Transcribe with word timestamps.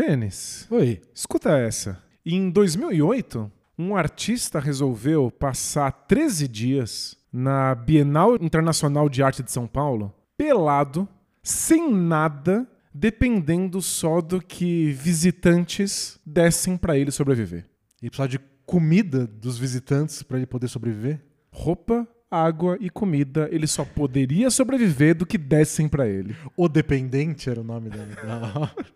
Denis, 0.00 0.66
Oi. 0.70 1.00
escuta 1.14 1.56
essa. 1.56 2.02
Em 2.24 2.50
2008, 2.50 3.50
um 3.78 3.96
artista 3.96 4.60
resolveu 4.60 5.30
passar 5.30 5.90
13 5.90 6.46
dias 6.46 7.16
na 7.32 7.74
Bienal 7.74 8.36
Internacional 8.36 9.08
de 9.08 9.22
Arte 9.22 9.42
de 9.42 9.50
São 9.50 9.66
Paulo, 9.66 10.14
pelado, 10.36 11.08
sem 11.42 11.90
nada, 11.90 12.68
dependendo 12.92 13.80
só 13.80 14.20
do 14.20 14.38
que 14.38 14.90
visitantes 14.92 16.18
dessem 16.26 16.76
pra 16.76 16.98
ele 16.98 17.10
sobreviver. 17.10 17.64
E 18.02 18.10
precisava 18.10 18.28
de 18.28 18.38
comida 18.66 19.26
dos 19.26 19.56
visitantes 19.56 20.22
pra 20.22 20.36
ele 20.36 20.46
poder 20.46 20.68
sobreviver? 20.68 21.24
Roupa, 21.50 22.06
água 22.30 22.76
e 22.82 22.90
comida, 22.90 23.48
ele 23.50 23.66
só 23.66 23.82
poderia 23.82 24.50
sobreviver 24.50 25.14
do 25.16 25.24
que 25.24 25.38
dessem 25.38 25.88
pra 25.88 26.06
ele. 26.06 26.36
O 26.54 26.68
Dependente 26.68 27.48
era 27.48 27.62
o 27.62 27.64
nome 27.64 27.88
dele. 27.88 28.14
da- 28.16 28.70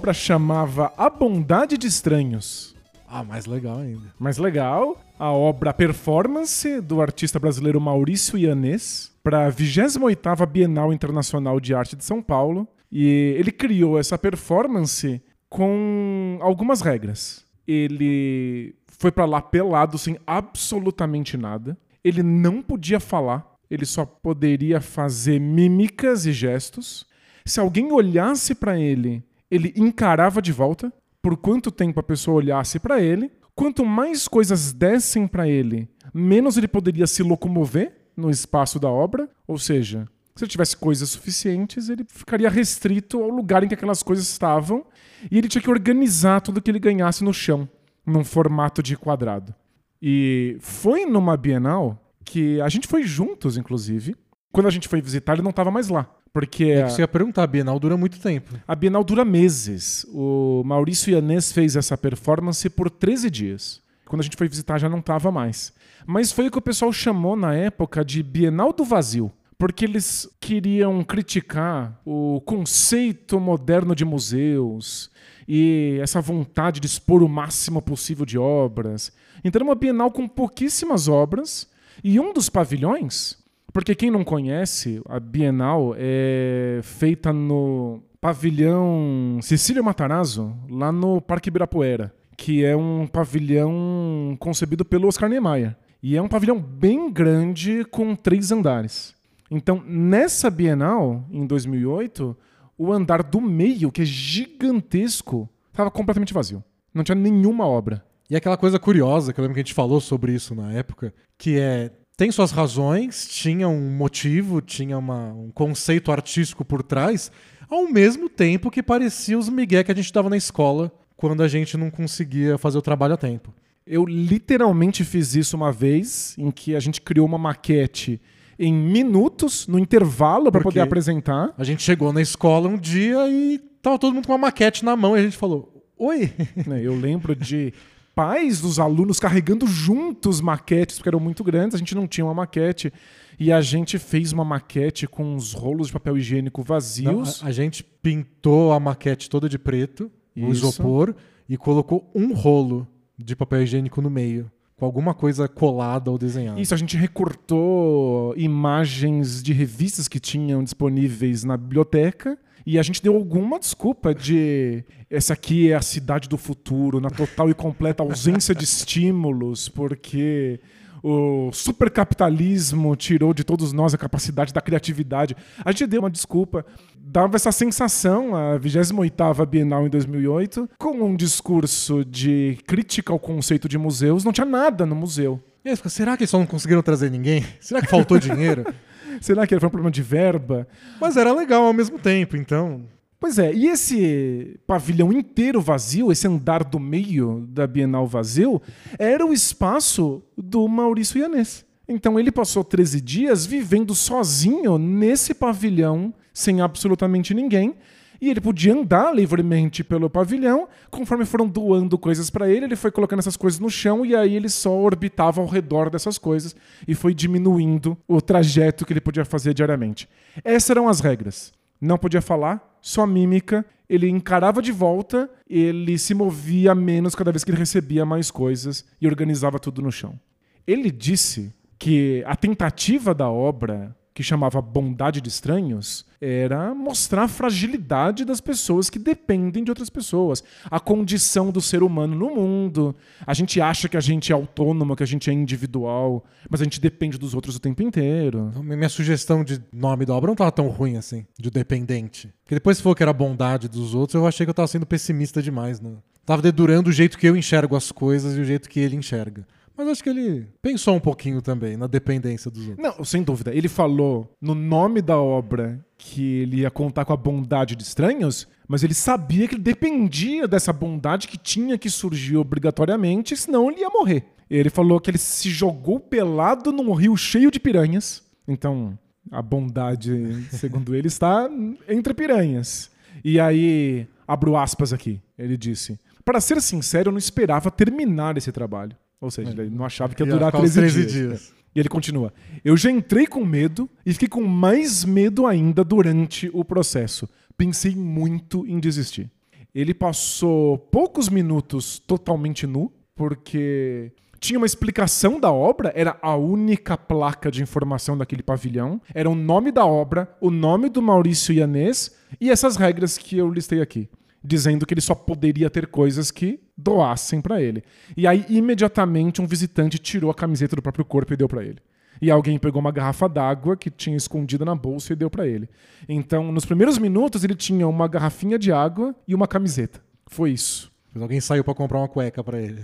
obra 0.00 0.14
chamava 0.14 0.90
A 0.96 1.10
Bondade 1.10 1.76
de 1.76 1.86
Estranhos. 1.86 2.74
Ah, 3.06 3.22
mais 3.22 3.44
legal 3.44 3.80
ainda. 3.80 4.14
Mais 4.18 4.38
legal, 4.38 4.98
a 5.18 5.30
obra 5.30 5.74
Performance 5.74 6.80
do 6.80 7.02
artista 7.02 7.38
brasileiro 7.38 7.78
Maurício 7.78 8.38
Ianês 8.38 9.12
para 9.22 9.46
a 9.46 9.52
28ª 9.52 10.46
Bienal 10.46 10.90
Internacional 10.90 11.60
de 11.60 11.74
Arte 11.74 11.96
de 11.96 12.02
São 12.02 12.22
Paulo. 12.22 12.66
E 12.90 13.34
ele 13.38 13.52
criou 13.52 13.98
essa 13.98 14.16
performance 14.16 15.22
com 15.50 16.38
algumas 16.40 16.80
regras. 16.80 17.44
Ele 17.68 18.74
foi 18.86 19.12
para 19.12 19.26
lá 19.26 19.42
pelado 19.42 19.98
sem 19.98 20.16
absolutamente 20.26 21.36
nada. 21.36 21.76
Ele 22.02 22.22
não 22.22 22.62
podia 22.62 23.00
falar, 23.00 23.54
ele 23.70 23.84
só 23.84 24.06
poderia 24.06 24.80
fazer 24.80 25.38
mímicas 25.38 26.24
e 26.24 26.32
gestos. 26.32 27.04
Se 27.44 27.60
alguém 27.60 27.92
olhasse 27.92 28.54
para 28.54 28.80
ele, 28.80 29.22
ele 29.50 29.72
encarava 29.76 30.40
de 30.40 30.52
volta. 30.52 30.92
Por 31.22 31.36
quanto 31.36 31.70
tempo 31.70 32.00
a 32.00 32.02
pessoa 32.02 32.38
olhasse 32.38 32.78
para 32.78 33.00
ele, 33.02 33.30
quanto 33.54 33.84
mais 33.84 34.26
coisas 34.26 34.72
dessem 34.72 35.26
para 35.26 35.46
ele, 35.46 35.88
menos 36.14 36.56
ele 36.56 36.68
poderia 36.68 37.06
se 37.06 37.22
locomover 37.22 37.92
no 38.16 38.30
espaço 38.30 38.78
da 38.78 38.88
obra. 38.88 39.28
Ou 39.46 39.58
seja, 39.58 40.06
se 40.34 40.44
ele 40.44 40.50
tivesse 40.50 40.76
coisas 40.76 41.10
suficientes, 41.10 41.90
ele 41.90 42.04
ficaria 42.08 42.48
restrito 42.48 43.22
ao 43.22 43.28
lugar 43.28 43.62
em 43.62 43.68
que 43.68 43.74
aquelas 43.74 44.02
coisas 44.02 44.26
estavam 44.26 44.86
e 45.30 45.36
ele 45.36 45.48
tinha 45.48 45.60
que 45.60 45.70
organizar 45.70 46.40
tudo 46.40 46.62
que 46.62 46.70
ele 46.70 46.78
ganhasse 46.78 47.22
no 47.22 47.34
chão, 47.34 47.68
num 48.06 48.24
formato 48.24 48.82
de 48.82 48.96
quadrado. 48.96 49.54
E 50.00 50.56
foi 50.60 51.04
numa 51.04 51.36
Bienal 51.36 52.02
que 52.24 52.60
a 52.60 52.68
gente 52.68 52.88
foi 52.88 53.02
juntos, 53.02 53.58
inclusive. 53.58 54.16
Quando 54.50 54.66
a 54.66 54.70
gente 54.70 54.88
foi 54.88 55.02
visitar, 55.02 55.34
ele 55.34 55.42
não 55.42 55.50
estava 55.50 55.70
mais 55.70 55.88
lá. 55.88 56.08
Porque 56.32 56.64
É 56.64 56.82
a- 56.82 56.86
que 56.86 56.92
você 56.92 57.02
ia 57.02 57.08
perguntar, 57.08 57.42
a 57.42 57.46
Bienal 57.46 57.78
dura 57.80 57.96
muito 57.96 58.18
tempo. 58.20 58.54
a 58.66 58.74
Bienal 58.74 59.02
dura 59.02 59.24
meses. 59.24 60.06
O 60.12 60.62
Maurício 60.64 61.12
Ianês 61.12 61.52
fez 61.52 61.74
essa 61.76 61.98
performance 61.98 62.68
por 62.70 62.88
13 62.90 63.28
dias. 63.30 63.80
Quando 64.06 64.20
a 64.20 64.24
gente 64.24 64.36
foi 64.36 64.48
visitar 64.48 64.78
já 64.78 64.88
não 64.88 64.98
estava 64.98 65.30
mais. 65.30 65.72
Mas 66.06 66.32
foi 66.32 66.46
o 66.48 66.50
que 66.50 66.58
o 66.58 66.62
pessoal 66.62 66.92
chamou 66.92 67.36
na 67.36 67.54
época 67.54 68.04
de 68.04 68.22
Bienal 68.22 68.72
do 68.72 68.84
Vazio. 68.84 69.30
Porque 69.58 69.84
eles 69.84 70.28
queriam 70.40 71.04
criticar 71.04 72.00
o 72.04 72.40
conceito 72.46 73.38
moderno 73.38 73.94
de 73.94 74.04
museus 74.06 75.10
e 75.46 75.98
essa 76.00 76.20
vontade 76.20 76.80
de 76.80 76.86
expor 76.86 77.22
o 77.22 77.28
máximo 77.28 77.82
possível 77.82 78.24
de 78.24 78.38
obras. 78.38 79.12
Então 79.44 79.58
era 79.60 79.64
uma 79.68 79.74
Bienal 79.74 80.10
com 80.10 80.26
pouquíssimas 80.26 81.08
obras 81.08 81.68
e 82.02 82.18
um 82.18 82.32
dos 82.32 82.48
pavilhões 82.48 83.36
porque 83.72 83.94
quem 83.94 84.10
não 84.10 84.24
conhece, 84.24 85.00
a 85.08 85.20
Bienal 85.20 85.94
é 85.96 86.80
feita 86.82 87.32
no 87.32 88.02
pavilhão 88.20 89.38
Cecília 89.42 89.82
Matarazzo, 89.82 90.54
lá 90.68 90.92
no 90.92 91.20
Parque 91.20 91.48
Ibirapuera, 91.48 92.14
que 92.36 92.64
é 92.64 92.76
um 92.76 93.06
pavilhão 93.06 94.36
concebido 94.38 94.84
pelo 94.84 95.08
Oscar 95.08 95.28
Niemeyer. 95.28 95.76
E 96.02 96.16
é 96.16 96.22
um 96.22 96.28
pavilhão 96.28 96.58
bem 96.58 97.12
grande 97.12 97.84
com 97.84 98.14
três 98.14 98.50
andares. 98.50 99.14
Então, 99.50 99.82
nessa 99.84 100.48
Bienal, 100.48 101.24
em 101.30 101.46
2008, 101.46 102.36
o 102.78 102.92
andar 102.92 103.22
do 103.22 103.40
meio, 103.40 103.92
que 103.92 104.02
é 104.02 104.04
gigantesco, 104.04 105.48
estava 105.70 105.90
completamente 105.90 106.32
vazio. 106.32 106.64
Não 106.94 107.04
tinha 107.04 107.14
nenhuma 107.14 107.66
obra. 107.66 108.04
E 108.30 108.36
aquela 108.36 108.56
coisa 108.56 108.78
curiosa, 108.78 109.32
que 109.32 109.40
eu 109.40 109.42
lembro 109.42 109.54
que 109.54 109.60
a 109.60 109.64
gente 109.64 109.74
falou 109.74 110.00
sobre 110.00 110.32
isso 110.32 110.54
na 110.54 110.72
época, 110.72 111.12
que 111.36 111.58
é. 111.58 111.90
Tem 112.20 112.30
suas 112.30 112.50
razões, 112.50 113.26
tinha 113.26 113.66
um 113.66 113.90
motivo, 113.96 114.60
tinha 114.60 114.98
uma- 114.98 115.32
um 115.32 115.50
conceito 115.50 116.12
artístico 116.12 116.62
por 116.66 116.82
trás, 116.82 117.32
ao 117.66 117.88
mesmo 117.90 118.28
tempo 118.28 118.70
que 118.70 118.82
parecia 118.82 119.38
os 119.38 119.48
migué 119.48 119.82
que 119.82 119.90
a 119.90 119.94
gente 119.94 120.12
dava 120.12 120.28
na 120.28 120.36
escola 120.36 120.92
quando 121.16 121.42
a 121.42 121.48
gente 121.48 121.78
não 121.78 121.90
conseguia 121.90 122.58
fazer 122.58 122.76
o 122.76 122.82
trabalho 122.82 123.14
a 123.14 123.16
tempo. 123.16 123.54
Eu 123.86 124.04
literalmente 124.04 125.02
fiz 125.02 125.34
isso 125.34 125.56
uma 125.56 125.72
vez, 125.72 126.34
em 126.36 126.50
que 126.50 126.76
a 126.76 126.80
gente 126.80 127.00
criou 127.00 127.26
uma 127.26 127.38
maquete 127.38 128.20
em 128.58 128.70
minutos, 128.70 129.66
no 129.66 129.78
intervalo, 129.78 130.52
para 130.52 130.60
poder 130.60 130.80
apresentar. 130.80 131.54
A 131.56 131.64
gente 131.64 131.82
chegou 131.82 132.12
na 132.12 132.20
escola 132.20 132.68
um 132.68 132.76
dia 132.76 133.30
e 133.30 133.58
tava 133.80 133.98
todo 133.98 134.12
mundo 134.12 134.26
com 134.26 134.32
uma 134.32 134.38
maquete 134.38 134.84
na 134.84 134.94
mão 134.94 135.16
e 135.16 135.20
a 135.20 135.22
gente 135.22 135.38
falou: 135.38 135.86
Oi! 135.96 136.30
Eu 136.84 136.94
lembro 136.94 137.34
de 137.34 137.72
pais 138.20 138.60
dos 138.60 138.78
alunos 138.78 139.18
carregando 139.18 139.66
juntos 139.66 140.42
maquetes, 140.42 140.98
porque 140.98 141.08
eram 141.08 141.18
muito 141.18 141.42
grandes, 141.42 141.74
a 141.74 141.78
gente 141.78 141.94
não 141.94 142.06
tinha 142.06 142.22
uma 142.22 142.34
maquete. 142.34 142.92
E 143.38 143.50
a 143.50 143.62
gente 143.62 143.98
fez 143.98 144.30
uma 144.30 144.44
maquete 144.44 145.06
com 145.06 145.34
uns 145.34 145.54
rolos 145.54 145.86
de 145.86 145.94
papel 145.94 146.18
higiênico 146.18 146.60
Não, 146.60 146.66
vazios. 146.66 147.42
a, 147.42 147.46
a 147.46 147.50
gente 147.50 147.82
pintou 147.82 148.74
a 148.74 148.78
maquete 148.78 149.30
toda 149.30 149.48
de 149.48 149.58
preto, 149.58 150.10
o 150.36 150.50
isopor, 150.50 151.14
e 151.48 151.56
colocou 151.56 152.10
um 152.14 152.34
rolo 152.34 152.86
de 153.16 153.34
papel 153.34 153.62
higiênico 153.62 154.02
no 154.02 154.10
meio, 154.10 154.52
com 154.76 154.84
alguma 154.84 155.14
coisa 155.14 155.48
colada 155.48 156.10
ou 156.10 156.18
desenhada. 156.18 156.60
Isso, 156.60 156.74
a 156.74 156.76
gente 156.76 156.98
recortou 156.98 158.34
imagens 158.36 159.42
de 159.42 159.54
revistas 159.54 160.08
que 160.08 160.20
tinham 160.20 160.62
disponíveis 160.62 161.42
na 161.42 161.56
biblioteca 161.56 162.38
e 162.66 162.78
a 162.78 162.82
gente 162.82 163.02
deu 163.02 163.14
alguma 163.14 163.58
desculpa 163.58 164.14
de 164.14 164.84
essa 165.10 165.32
aqui 165.32 165.70
é 165.70 165.74
a 165.74 165.82
cidade 165.82 166.28
do 166.28 166.38
futuro, 166.38 167.00
na 167.00 167.10
total 167.10 167.50
e 167.50 167.54
completa 167.54 168.02
ausência 168.02 168.54
de 168.54 168.64
estímulos, 168.64 169.68
porque 169.68 170.60
o 171.02 171.50
supercapitalismo 171.52 172.94
tirou 172.94 173.32
de 173.32 173.42
todos 173.42 173.72
nós 173.72 173.94
a 173.94 173.98
capacidade 173.98 174.52
da 174.52 174.60
criatividade. 174.60 175.36
A 175.64 175.72
gente 175.72 175.86
deu 175.86 176.00
uma 176.00 176.10
desculpa, 176.10 176.64
dava 176.98 177.36
essa 177.36 177.50
sensação, 177.50 178.36
a 178.36 178.58
28ª 178.58 179.46
Bienal 179.46 179.86
em 179.86 179.90
2008, 179.90 180.68
com 180.78 181.02
um 181.02 181.16
discurso 181.16 182.04
de 182.04 182.58
crítica 182.66 183.12
ao 183.12 183.18
conceito 183.18 183.68
de 183.68 183.78
museus, 183.78 184.24
não 184.24 184.32
tinha 184.32 184.46
nada 184.46 184.84
no 184.84 184.94
museu. 184.94 185.42
E 185.64 185.70
aí, 185.70 185.76
será 185.86 186.16
que 186.16 186.22
eles 186.22 186.30
só 186.30 186.38
não 186.38 186.46
conseguiram 186.46 186.82
trazer 186.82 187.10
ninguém? 187.10 187.44
Será 187.60 187.80
que 187.80 187.88
faltou 187.88 188.18
dinheiro? 188.18 188.64
Será 189.20 189.46
que 189.46 189.58
foi 189.58 189.66
um 189.66 189.70
problema 189.70 189.90
de 189.90 190.02
verba? 190.02 190.66
Mas 191.00 191.16
era 191.16 191.32
legal 191.32 191.64
ao 191.64 191.72
mesmo 191.72 191.98
tempo, 191.98 192.36
então. 192.36 192.82
Pois 193.20 193.38
é, 193.38 193.52
e 193.52 193.66
esse 193.66 194.58
pavilhão 194.66 195.12
inteiro 195.12 195.60
vazio, 195.60 196.10
esse 196.10 196.26
andar 196.26 196.64
do 196.64 196.80
meio 196.80 197.46
da 197.50 197.66
Bienal 197.66 198.06
vazio, 198.06 198.62
era 198.98 199.24
o 199.26 199.32
espaço 199.32 200.22
do 200.36 200.66
Maurício 200.66 201.20
Ianês. 201.20 201.66
Então 201.86 202.18
ele 202.18 202.32
passou 202.32 202.64
13 202.64 202.98
dias 203.00 203.44
vivendo 203.44 203.94
sozinho 203.94 204.78
nesse 204.78 205.34
pavilhão, 205.34 206.14
sem 206.32 206.62
absolutamente 206.62 207.34
ninguém. 207.34 207.74
E 208.20 208.28
ele 208.28 208.40
podia 208.40 208.74
andar 208.74 209.14
livremente 209.14 209.82
pelo 209.82 210.10
pavilhão. 210.10 210.68
Conforme 210.90 211.24
foram 211.24 211.48
doando 211.48 211.96
coisas 211.96 212.28
para 212.28 212.48
ele, 212.48 212.66
ele 212.66 212.76
foi 212.76 212.90
colocando 212.90 213.20
essas 213.20 213.36
coisas 213.36 213.58
no 213.58 213.70
chão 213.70 214.04
e 214.04 214.14
aí 214.14 214.36
ele 214.36 214.48
só 214.48 214.76
orbitava 214.78 215.40
ao 215.40 215.46
redor 215.46 215.88
dessas 215.88 216.18
coisas 216.18 216.54
e 216.86 216.94
foi 216.94 217.14
diminuindo 217.14 217.96
o 218.06 218.20
trajeto 218.20 218.84
que 218.84 218.92
ele 218.92 219.00
podia 219.00 219.24
fazer 219.24 219.54
diariamente. 219.54 220.08
Essas 220.44 220.70
eram 220.70 220.88
as 220.88 221.00
regras. 221.00 221.52
Não 221.80 221.96
podia 221.96 222.20
falar, 222.20 222.78
só 222.82 223.06
mímica. 223.06 223.64
Ele 223.88 224.08
encarava 224.08 224.60
de 224.60 224.70
volta, 224.70 225.28
ele 225.48 225.98
se 225.98 226.14
movia 226.14 226.74
menos 226.74 227.14
cada 227.14 227.32
vez 227.32 227.42
que 227.42 227.50
ele 227.50 227.58
recebia 227.58 228.04
mais 228.04 228.30
coisas 228.30 228.84
e 229.00 229.06
organizava 229.06 229.58
tudo 229.58 229.82
no 229.82 229.90
chão. 229.90 230.20
Ele 230.66 230.90
disse 230.90 231.52
que 231.78 232.22
a 232.26 232.36
tentativa 232.36 233.14
da 233.14 233.28
obra 233.28 233.96
que 234.12 234.22
chamava 234.22 234.60
Bondade 234.60 235.20
de 235.20 235.28
Estranhos, 235.28 236.04
era 236.20 236.74
mostrar 236.74 237.24
a 237.24 237.28
fragilidade 237.28 238.24
das 238.24 238.40
pessoas 238.40 238.90
que 238.90 238.98
dependem 238.98 239.64
de 239.64 239.70
outras 239.70 239.88
pessoas, 239.88 240.44
a 240.70 240.78
condição 240.78 241.50
do 241.50 241.60
ser 241.60 241.82
humano 241.82 242.14
no 242.14 242.34
mundo. 242.34 242.94
A 243.26 243.32
gente 243.32 243.60
acha 243.60 243.88
que 243.88 243.96
a 243.96 244.00
gente 244.00 244.30
é 244.30 244.34
autônomo, 244.34 244.94
que 244.94 245.02
a 245.02 245.06
gente 245.06 245.30
é 245.30 245.32
individual, 245.32 246.24
mas 246.48 246.60
a 246.60 246.64
gente 246.64 246.80
depende 246.80 247.18
dos 247.18 247.34
outros 247.34 247.56
o 247.56 247.60
tempo 247.60 247.82
inteiro. 247.82 248.48
Então, 248.50 248.62
minha 248.62 248.88
sugestão 248.88 249.42
de 249.42 249.62
nome 249.72 250.04
da 250.04 250.14
obra 250.14 250.26
não 250.26 250.34
estava 250.34 250.52
tão 250.52 250.68
ruim 250.68 250.96
assim, 250.96 251.24
de 251.38 251.50
dependente. 251.50 252.32
Porque 252.44 252.56
depois 252.56 252.76
se 252.76 252.82
falou 252.82 252.94
que 252.94 253.02
era 253.02 253.12
bondade 253.12 253.68
dos 253.68 253.94
outros, 253.94 254.14
eu 254.14 254.26
achei 254.26 254.44
que 254.44 254.50
eu 254.50 254.52
estava 254.52 254.68
sendo 254.68 254.84
pessimista 254.84 255.40
demais. 255.40 255.80
Né? 255.80 255.92
Tava 256.26 256.42
dedurando 256.42 256.90
o 256.90 256.92
jeito 256.92 257.16
que 257.16 257.26
eu 257.26 257.36
enxergo 257.36 257.76
as 257.76 257.90
coisas 257.90 258.36
e 258.36 258.40
o 258.40 258.44
jeito 258.44 258.68
que 258.68 258.80
ele 258.80 258.96
enxerga. 258.96 259.46
Mas 259.76 259.88
acho 259.88 260.02
que 260.02 260.10
ele 260.10 260.46
pensou 260.60 260.94
um 260.94 261.00
pouquinho 261.00 261.40
também 261.40 261.76
na 261.76 261.86
dependência 261.86 262.50
dos 262.50 262.68
outros. 262.68 262.84
Não, 262.84 263.04
sem 263.04 263.22
dúvida. 263.22 263.54
Ele 263.54 263.68
falou 263.68 264.30
no 264.40 264.54
nome 264.54 265.00
da 265.00 265.18
obra 265.18 265.84
que 265.96 266.40
ele 266.40 266.58
ia 266.58 266.70
contar 266.70 267.04
com 267.04 267.12
a 267.12 267.16
bondade 267.16 267.74
de 267.74 267.82
estranhos, 267.82 268.46
mas 268.68 268.82
ele 268.82 268.94
sabia 268.94 269.48
que 269.48 269.54
ele 269.54 269.62
dependia 269.62 270.46
dessa 270.46 270.72
bondade 270.72 271.28
que 271.28 271.38
tinha 271.38 271.78
que 271.78 271.88
surgir 271.88 272.36
obrigatoriamente, 272.36 273.36
senão 273.36 273.70
ele 273.70 273.80
ia 273.80 273.88
morrer. 273.88 274.24
Ele 274.50 274.68
falou 274.68 275.00
que 275.00 275.10
ele 275.10 275.18
se 275.18 275.48
jogou 275.48 276.00
pelado 276.00 276.72
num 276.72 276.92
rio 276.92 277.16
cheio 277.16 277.50
de 277.50 277.60
piranhas. 277.60 278.22
Então, 278.46 278.98
a 279.30 279.40
bondade, 279.40 280.44
segundo 280.50 280.94
ele, 280.94 281.08
está 281.08 281.48
entre 281.88 282.12
piranhas. 282.12 282.90
E 283.24 283.38
aí, 283.38 284.06
abro 284.26 284.56
aspas 284.56 284.92
aqui, 284.92 285.20
ele 285.38 285.56
disse: 285.56 285.98
Para 286.24 286.40
ser 286.40 286.60
sincero, 286.60 287.08
eu 287.08 287.12
não 287.12 287.18
esperava 287.18 287.70
terminar 287.70 288.36
esse 288.36 288.50
trabalho. 288.50 288.96
Ou 289.20 289.30
seja, 289.30 289.50
ele 289.50 289.70
não 289.70 289.84
achava 289.84 290.14
que 290.14 290.22
ia 290.22 290.26
Ia 290.26 290.32
durar 290.32 290.50
ficar 290.50 290.64
uns 290.64 290.72
13, 290.72 290.94
13 290.94 291.12
dias. 291.12 291.28
dias. 291.28 291.54
E 291.74 291.78
ele 291.78 291.88
continua: 291.88 292.32
Eu 292.64 292.76
já 292.76 292.90
entrei 292.90 293.26
com 293.26 293.44
medo 293.44 293.88
e 294.04 294.12
fiquei 294.12 294.28
com 294.28 294.42
mais 294.42 295.04
medo 295.04 295.46
ainda 295.46 295.84
durante 295.84 296.50
o 296.52 296.64
processo. 296.64 297.28
Pensei 297.56 297.94
muito 297.94 298.66
em 298.66 298.80
desistir. 298.80 299.30
Ele 299.74 299.94
passou 299.94 300.78
poucos 300.78 301.28
minutos 301.28 301.98
totalmente 302.00 302.66
nu, 302.66 302.92
porque 303.14 304.10
tinha 304.40 304.58
uma 304.58 304.66
explicação 304.66 305.38
da 305.38 305.52
obra, 305.52 305.92
era 305.94 306.18
a 306.22 306.34
única 306.34 306.96
placa 306.96 307.50
de 307.50 307.62
informação 307.62 308.16
daquele 308.16 308.42
pavilhão, 308.42 309.00
era 309.14 309.28
o 309.28 309.34
nome 309.34 309.70
da 309.70 309.84
obra, 309.84 310.34
o 310.40 310.50
nome 310.50 310.88
do 310.88 311.02
Maurício 311.02 311.54
Ianês 311.54 312.16
e 312.40 312.50
essas 312.50 312.76
regras 312.76 313.18
que 313.18 313.36
eu 313.36 313.48
listei 313.52 313.80
aqui, 313.82 314.08
dizendo 314.42 314.86
que 314.86 314.94
ele 314.94 315.02
só 315.02 315.14
poderia 315.14 315.68
ter 315.68 315.86
coisas 315.86 316.30
que 316.30 316.58
doassem 316.82 317.40
pra 317.40 317.60
ele. 317.60 317.82
E 318.16 318.26
aí 318.26 318.44
imediatamente 318.48 319.40
um 319.40 319.46
visitante 319.46 319.98
tirou 319.98 320.30
a 320.30 320.34
camiseta 320.34 320.76
do 320.76 320.82
próprio 320.82 321.04
corpo 321.04 321.32
e 321.32 321.36
deu 321.36 321.48
pra 321.48 321.64
ele. 321.64 321.78
E 322.20 322.30
alguém 322.30 322.58
pegou 322.58 322.80
uma 322.80 322.92
garrafa 322.92 323.28
d'água 323.28 323.76
que 323.76 323.90
tinha 323.90 324.16
escondida 324.16 324.64
na 324.64 324.74
bolsa 324.74 325.12
e 325.12 325.16
deu 325.16 325.30
pra 325.30 325.46
ele. 325.46 325.68
Então, 326.08 326.52
nos 326.52 326.66
primeiros 326.66 326.98
minutos 326.98 327.44
ele 327.44 327.54
tinha 327.54 327.88
uma 327.88 328.06
garrafinha 328.06 328.58
de 328.58 328.70
água 328.70 329.14
e 329.26 329.34
uma 329.34 329.48
camiseta. 329.48 330.02
Foi 330.26 330.50
isso. 330.50 330.92
Alguém 331.18 331.40
saiu 331.40 331.64
pra 331.64 331.74
comprar 331.74 331.98
uma 331.98 332.08
cueca 332.08 332.44
pra 332.44 332.60
ele. 332.60 332.82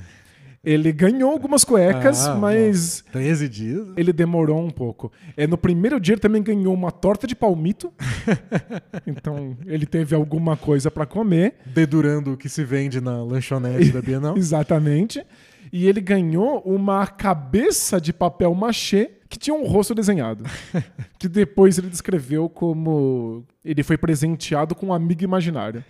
Ele 0.67 0.91
ganhou 0.91 1.31
algumas 1.31 1.63
cuecas, 1.63 2.27
Ah, 2.27 2.35
mas 2.35 3.05
13 3.13 3.49
dias? 3.49 3.87
ele 3.97 4.13
demorou 4.13 4.59
um 4.59 4.69
pouco. 4.69 5.13
É, 5.37 5.47
no 5.47 5.57
primeiro 5.57 6.01
dia 6.01 6.15
ele 6.15 6.21
também 6.21 6.43
ganhou 6.43 6.75
uma 6.75 6.91
torta 6.91 7.25
de 7.25 7.37
palmito. 7.37 7.93
então 9.07 9.57
ele 9.65 9.87
teve 9.87 10.17
alguma 10.17 10.57
coisa 10.57 10.91
pra 10.91 11.07
comer. 11.07 11.55
Dedurando 11.67 12.33
o 12.33 12.37
que 12.37 12.49
se 12.49 12.65
vende 12.65 13.01
na 13.01 13.23
lanchonete 13.23 13.93
da 13.93 14.03
Bienal. 14.03 14.35
Exatamente. 14.37 15.25
E 15.73 15.87
ele 15.87 16.01
ganhou 16.01 16.59
uma 16.65 17.07
cabeça 17.07 18.01
de 18.01 18.13
papel 18.13 18.53
machê 18.53 19.13
que 19.29 19.39
tinha 19.39 19.55
um 19.55 19.67
rosto 19.67 19.95
desenhado. 19.95 20.43
que 21.17 21.29
depois 21.29 21.79
ele 21.79 21.89
descreveu 21.89 22.49
como 22.49 23.45
ele 23.65 23.85
foi 23.85 23.97
presenteado 23.97 24.75
com 24.75 24.87
um 24.87 24.93
amigo 24.93 25.23
imaginário. 25.23 25.85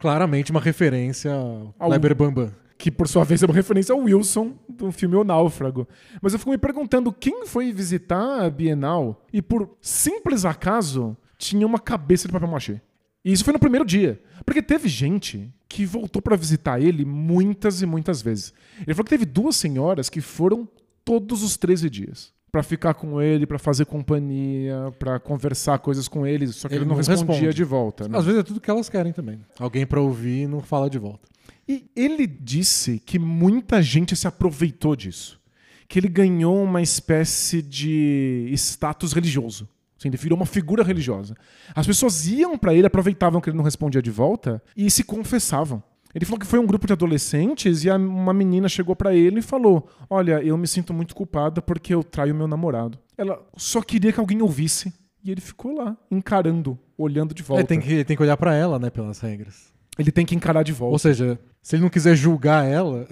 Claramente 0.00 0.50
uma 0.50 0.60
referência 0.60 1.32
ao 1.32 1.72
Kleber 1.78 2.16
Bambam. 2.16 2.50
Que 2.82 2.90
por 2.90 3.06
sua 3.06 3.22
vez 3.22 3.40
é 3.40 3.46
uma 3.46 3.54
referência 3.54 3.92
ao 3.92 4.00
Wilson 4.00 4.54
do 4.68 4.90
filme 4.90 5.14
O 5.14 5.22
Náufrago. 5.22 5.86
Mas 6.20 6.32
eu 6.32 6.38
fico 6.40 6.50
me 6.50 6.58
perguntando 6.58 7.12
quem 7.12 7.46
foi 7.46 7.72
visitar 7.72 8.42
a 8.44 8.50
Bienal 8.50 9.24
e 9.32 9.40
por 9.40 9.70
simples 9.80 10.44
acaso 10.44 11.16
tinha 11.38 11.64
uma 11.64 11.78
cabeça 11.78 12.26
de 12.26 12.32
papel 12.32 12.48
machê. 12.48 12.80
E 13.24 13.30
isso 13.32 13.44
foi 13.44 13.52
no 13.52 13.60
primeiro 13.60 13.84
dia, 13.84 14.20
porque 14.44 14.60
teve 14.60 14.88
gente 14.88 15.48
que 15.68 15.86
voltou 15.86 16.20
pra 16.20 16.34
visitar 16.34 16.80
ele 16.82 17.04
muitas 17.04 17.82
e 17.82 17.86
muitas 17.86 18.20
vezes. 18.20 18.52
Ele 18.80 18.94
falou 18.94 19.04
que 19.04 19.10
teve 19.10 19.26
duas 19.26 19.54
senhoras 19.54 20.10
que 20.10 20.20
foram 20.20 20.68
todos 21.04 21.44
os 21.44 21.56
13 21.56 21.88
dias. 21.88 22.32
Pra 22.50 22.64
ficar 22.64 22.94
com 22.94 23.22
ele, 23.22 23.46
pra 23.46 23.60
fazer 23.60 23.86
companhia, 23.86 24.92
pra 24.98 25.20
conversar 25.20 25.78
coisas 25.78 26.08
com 26.08 26.26
ele, 26.26 26.48
só 26.48 26.68
que 26.68 26.74
ele, 26.74 26.82
Ele 26.82 26.88
não 26.90 26.96
respondia 26.96 27.24
responde. 27.26 27.54
de 27.54 27.62
volta. 27.64 28.08
né? 28.08 28.18
Às 28.18 28.24
vezes 28.24 28.40
é 28.40 28.42
tudo 28.42 28.60
que 28.60 28.68
elas 28.68 28.88
querem 28.88 29.12
também. 29.12 29.40
Alguém 29.58 29.86
pra 29.86 30.00
ouvir 30.00 30.42
e 30.42 30.46
não 30.48 30.60
fala 30.60 30.90
de 30.90 30.98
volta. 30.98 31.30
E 31.68 31.90
ele 31.94 32.26
disse 32.26 32.98
que 32.98 33.18
muita 33.18 33.80
gente 33.82 34.16
se 34.16 34.26
aproveitou 34.26 34.96
disso. 34.96 35.40
Que 35.88 35.98
ele 35.98 36.08
ganhou 36.08 36.62
uma 36.62 36.82
espécie 36.82 37.62
de 37.62 38.50
status 38.52 39.12
religioso. 39.12 39.68
Assim, 39.98 40.08
ele 40.08 40.16
virou 40.16 40.36
uma 40.36 40.46
figura 40.46 40.82
religiosa. 40.82 41.36
As 41.74 41.86
pessoas 41.86 42.26
iam 42.26 42.58
pra 42.58 42.74
ele, 42.74 42.86
aproveitavam 42.86 43.40
que 43.40 43.48
ele 43.48 43.56
não 43.56 43.64
respondia 43.64 44.02
de 44.02 44.10
volta 44.10 44.60
e 44.76 44.90
se 44.90 45.04
confessavam. 45.04 45.82
Ele 46.14 46.24
falou 46.24 46.38
que 46.38 46.46
foi 46.46 46.58
um 46.58 46.66
grupo 46.66 46.86
de 46.86 46.92
adolescentes 46.92 47.84
e 47.84 47.90
uma 47.90 48.34
menina 48.34 48.68
chegou 48.68 48.94
pra 48.94 49.14
ele 49.14 49.38
e 49.38 49.42
falou: 49.42 49.88
Olha, 50.10 50.42
eu 50.42 50.58
me 50.58 50.66
sinto 50.66 50.92
muito 50.92 51.14
culpada 51.14 51.62
porque 51.62 51.94
eu 51.94 52.02
traio 52.02 52.34
meu 52.34 52.46
namorado. 52.46 52.98
Ela 53.16 53.40
só 53.56 53.80
queria 53.80 54.12
que 54.12 54.20
alguém 54.20 54.42
ouvisse. 54.42 54.92
E 55.24 55.30
ele 55.30 55.40
ficou 55.40 55.72
lá, 55.72 55.96
encarando, 56.10 56.76
olhando 56.98 57.32
de 57.32 57.44
volta. 57.44 57.62
É, 57.62 57.66
tem 57.66 57.78
que, 57.80 58.04
tem 58.04 58.16
que 58.16 58.22
olhar 58.22 58.36
pra 58.36 58.54
ela, 58.54 58.76
né, 58.76 58.90
pelas 58.90 59.20
regras. 59.20 59.71
Ele 59.98 60.10
tem 60.10 60.24
que 60.24 60.34
encarar 60.34 60.62
de 60.62 60.72
volta. 60.72 60.92
Ou 60.94 60.98
seja, 60.98 61.38
se 61.62 61.76
ele 61.76 61.82
não 61.82 61.90
quiser 61.90 62.16
julgar 62.16 62.66
ela, 62.66 63.06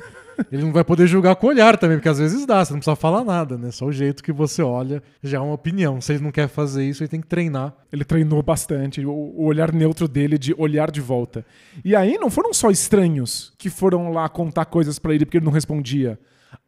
ele 0.52 0.62
não 0.62 0.72
vai 0.72 0.84
poder 0.84 1.06
julgar 1.06 1.34
com 1.36 1.46
o 1.46 1.50
olhar 1.50 1.78
também, 1.78 1.96
porque 1.96 2.08
às 2.08 2.18
vezes 2.18 2.44
dá, 2.44 2.64
você 2.64 2.72
não 2.72 2.80
precisa 2.80 2.96
falar 2.96 3.24
nada, 3.24 3.56
né? 3.56 3.70
Só 3.70 3.86
o 3.86 3.92
jeito 3.92 4.22
que 4.22 4.32
você 4.32 4.62
olha 4.62 5.02
já 5.22 5.38
é 5.38 5.40
uma 5.40 5.54
opinião. 5.54 6.00
Se 6.00 6.12
ele 6.12 6.22
não 6.22 6.30
quer 6.30 6.48
fazer 6.48 6.84
isso, 6.84 7.02
ele 7.02 7.08
tem 7.08 7.20
que 7.20 7.26
treinar. 7.26 7.74
Ele 7.90 8.04
treinou 8.04 8.42
bastante, 8.42 9.04
o, 9.04 9.34
olhar 9.42 9.72
neutro 9.72 10.06
dele 10.06 10.38
de 10.38 10.54
olhar 10.58 10.90
de 10.90 11.00
volta. 11.00 11.44
E 11.84 11.96
aí 11.96 12.18
não 12.18 12.30
foram 12.30 12.52
só 12.52 12.70
estranhos 12.70 13.52
que 13.56 13.70
foram 13.70 14.12
lá 14.12 14.28
contar 14.28 14.66
coisas 14.66 14.98
pra 14.98 15.14
ele 15.14 15.24
porque 15.24 15.38
ele 15.38 15.46
não 15.46 15.52
respondia. 15.52 16.18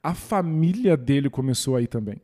A 0.03 0.15
família 0.15 0.97
dele 0.97 1.29
começou 1.29 1.77
aí 1.77 1.87
também. 1.87 2.21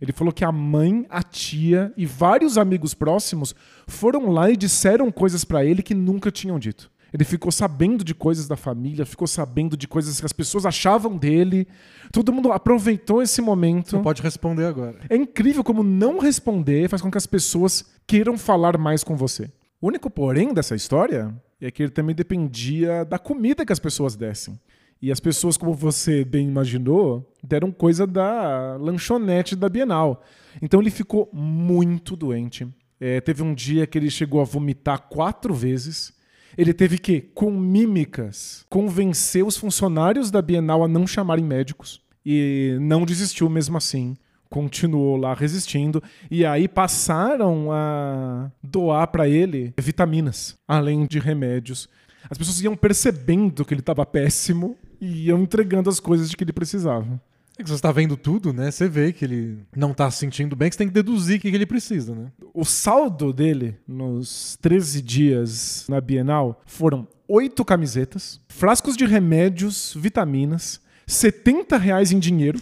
Ele 0.00 0.12
falou 0.12 0.32
que 0.32 0.44
a 0.44 0.52
mãe, 0.52 1.06
a 1.08 1.22
tia 1.22 1.92
e 1.96 2.06
vários 2.06 2.56
amigos 2.56 2.94
próximos 2.94 3.54
foram 3.86 4.30
lá 4.30 4.50
e 4.50 4.56
disseram 4.56 5.10
coisas 5.10 5.44
pra 5.44 5.64
ele 5.64 5.82
que 5.82 5.94
nunca 5.94 6.30
tinham 6.30 6.58
dito. 6.58 6.90
Ele 7.12 7.24
ficou 7.24 7.50
sabendo 7.50 8.04
de 8.04 8.14
coisas 8.14 8.46
da 8.46 8.56
família, 8.56 9.06
ficou 9.06 9.26
sabendo 9.26 9.76
de 9.76 9.88
coisas 9.88 10.20
que 10.20 10.26
as 10.26 10.32
pessoas 10.32 10.66
achavam 10.66 11.16
dele. 11.16 11.66
Todo 12.12 12.32
mundo 12.32 12.52
aproveitou 12.52 13.22
esse 13.22 13.40
momento. 13.40 13.92
Você 13.92 14.02
pode 14.02 14.22
responder 14.22 14.66
agora. 14.66 14.98
É 15.08 15.16
incrível 15.16 15.64
como 15.64 15.82
não 15.82 16.18
responder 16.18 16.88
faz 16.88 17.00
com 17.00 17.10
que 17.10 17.18
as 17.18 17.26
pessoas 17.26 17.84
queiram 18.06 18.36
falar 18.36 18.76
mais 18.76 19.02
com 19.02 19.16
você. 19.16 19.50
O 19.80 19.88
único 19.88 20.10
porém 20.10 20.52
dessa 20.52 20.74
história 20.76 21.34
é 21.60 21.70
que 21.70 21.82
ele 21.82 21.92
também 21.92 22.14
dependia 22.14 23.04
da 23.04 23.18
comida 23.18 23.64
que 23.64 23.72
as 23.72 23.78
pessoas 23.78 24.14
dessem. 24.14 24.58
E 25.00 25.12
as 25.12 25.20
pessoas, 25.20 25.56
como 25.56 25.72
você 25.72 26.24
bem 26.24 26.48
imaginou, 26.48 27.32
deram 27.42 27.70
coisa 27.70 28.06
da 28.06 28.76
lanchonete 28.76 29.54
da 29.54 29.68
Bienal. 29.68 30.22
Então 30.60 30.80
ele 30.80 30.90
ficou 30.90 31.28
muito 31.32 32.16
doente. 32.16 32.66
É, 33.00 33.20
teve 33.20 33.42
um 33.42 33.54
dia 33.54 33.86
que 33.86 33.96
ele 33.96 34.10
chegou 34.10 34.40
a 34.40 34.44
vomitar 34.44 35.02
quatro 35.08 35.54
vezes. 35.54 36.12
Ele 36.56 36.74
teve 36.74 36.98
que, 36.98 37.20
com 37.20 37.50
mímicas, 37.50 38.64
convencer 38.68 39.44
os 39.44 39.56
funcionários 39.56 40.32
da 40.32 40.42
Bienal 40.42 40.82
a 40.82 40.88
não 40.88 41.06
chamarem 41.06 41.44
médicos. 41.44 42.00
E 42.26 42.76
não 42.80 43.04
desistiu 43.04 43.48
mesmo 43.48 43.76
assim. 43.76 44.16
Continuou 44.50 45.16
lá 45.16 45.32
resistindo. 45.32 46.02
E 46.28 46.44
aí 46.44 46.66
passaram 46.66 47.70
a 47.70 48.50
doar 48.60 49.06
pra 49.08 49.28
ele 49.28 49.72
vitaminas, 49.78 50.56
além 50.66 51.06
de 51.06 51.20
remédios. 51.20 51.88
As 52.28 52.36
pessoas 52.36 52.60
iam 52.60 52.74
percebendo 52.74 53.64
que 53.64 53.72
ele 53.72 53.80
estava 53.80 54.04
péssimo 54.04 54.76
e 55.00 55.26
iam 55.26 55.40
entregando 55.40 55.88
as 55.88 56.00
coisas 56.00 56.30
de 56.30 56.36
que 56.36 56.44
ele 56.44 56.52
precisava. 56.52 57.20
É 57.58 57.62
que 57.62 57.68
você 57.68 57.74
está 57.74 57.90
vendo 57.90 58.16
tudo, 58.16 58.52
né? 58.52 58.70
Você 58.70 58.88
vê 58.88 59.12
que 59.12 59.24
ele 59.24 59.58
não 59.74 59.92
tá 59.92 60.08
se 60.10 60.18
sentindo 60.18 60.54
bem, 60.54 60.68
que 60.68 60.76
você 60.76 60.78
tem 60.78 60.86
que 60.86 60.94
deduzir 60.94 61.38
o 61.38 61.40
que 61.40 61.48
ele 61.48 61.66
precisa, 61.66 62.14
né? 62.14 62.30
O 62.54 62.64
saldo 62.64 63.32
dele 63.32 63.76
nos 63.86 64.56
13 64.62 65.02
dias 65.02 65.84
na 65.88 66.00
Bienal 66.00 66.62
foram 66.64 67.08
oito 67.26 67.64
camisetas, 67.64 68.40
frascos 68.48 68.96
de 68.96 69.04
remédios, 69.04 69.92
vitaminas, 69.98 70.80
70 71.04 71.76
reais 71.76 72.12
em 72.12 72.20
dinheiro. 72.20 72.60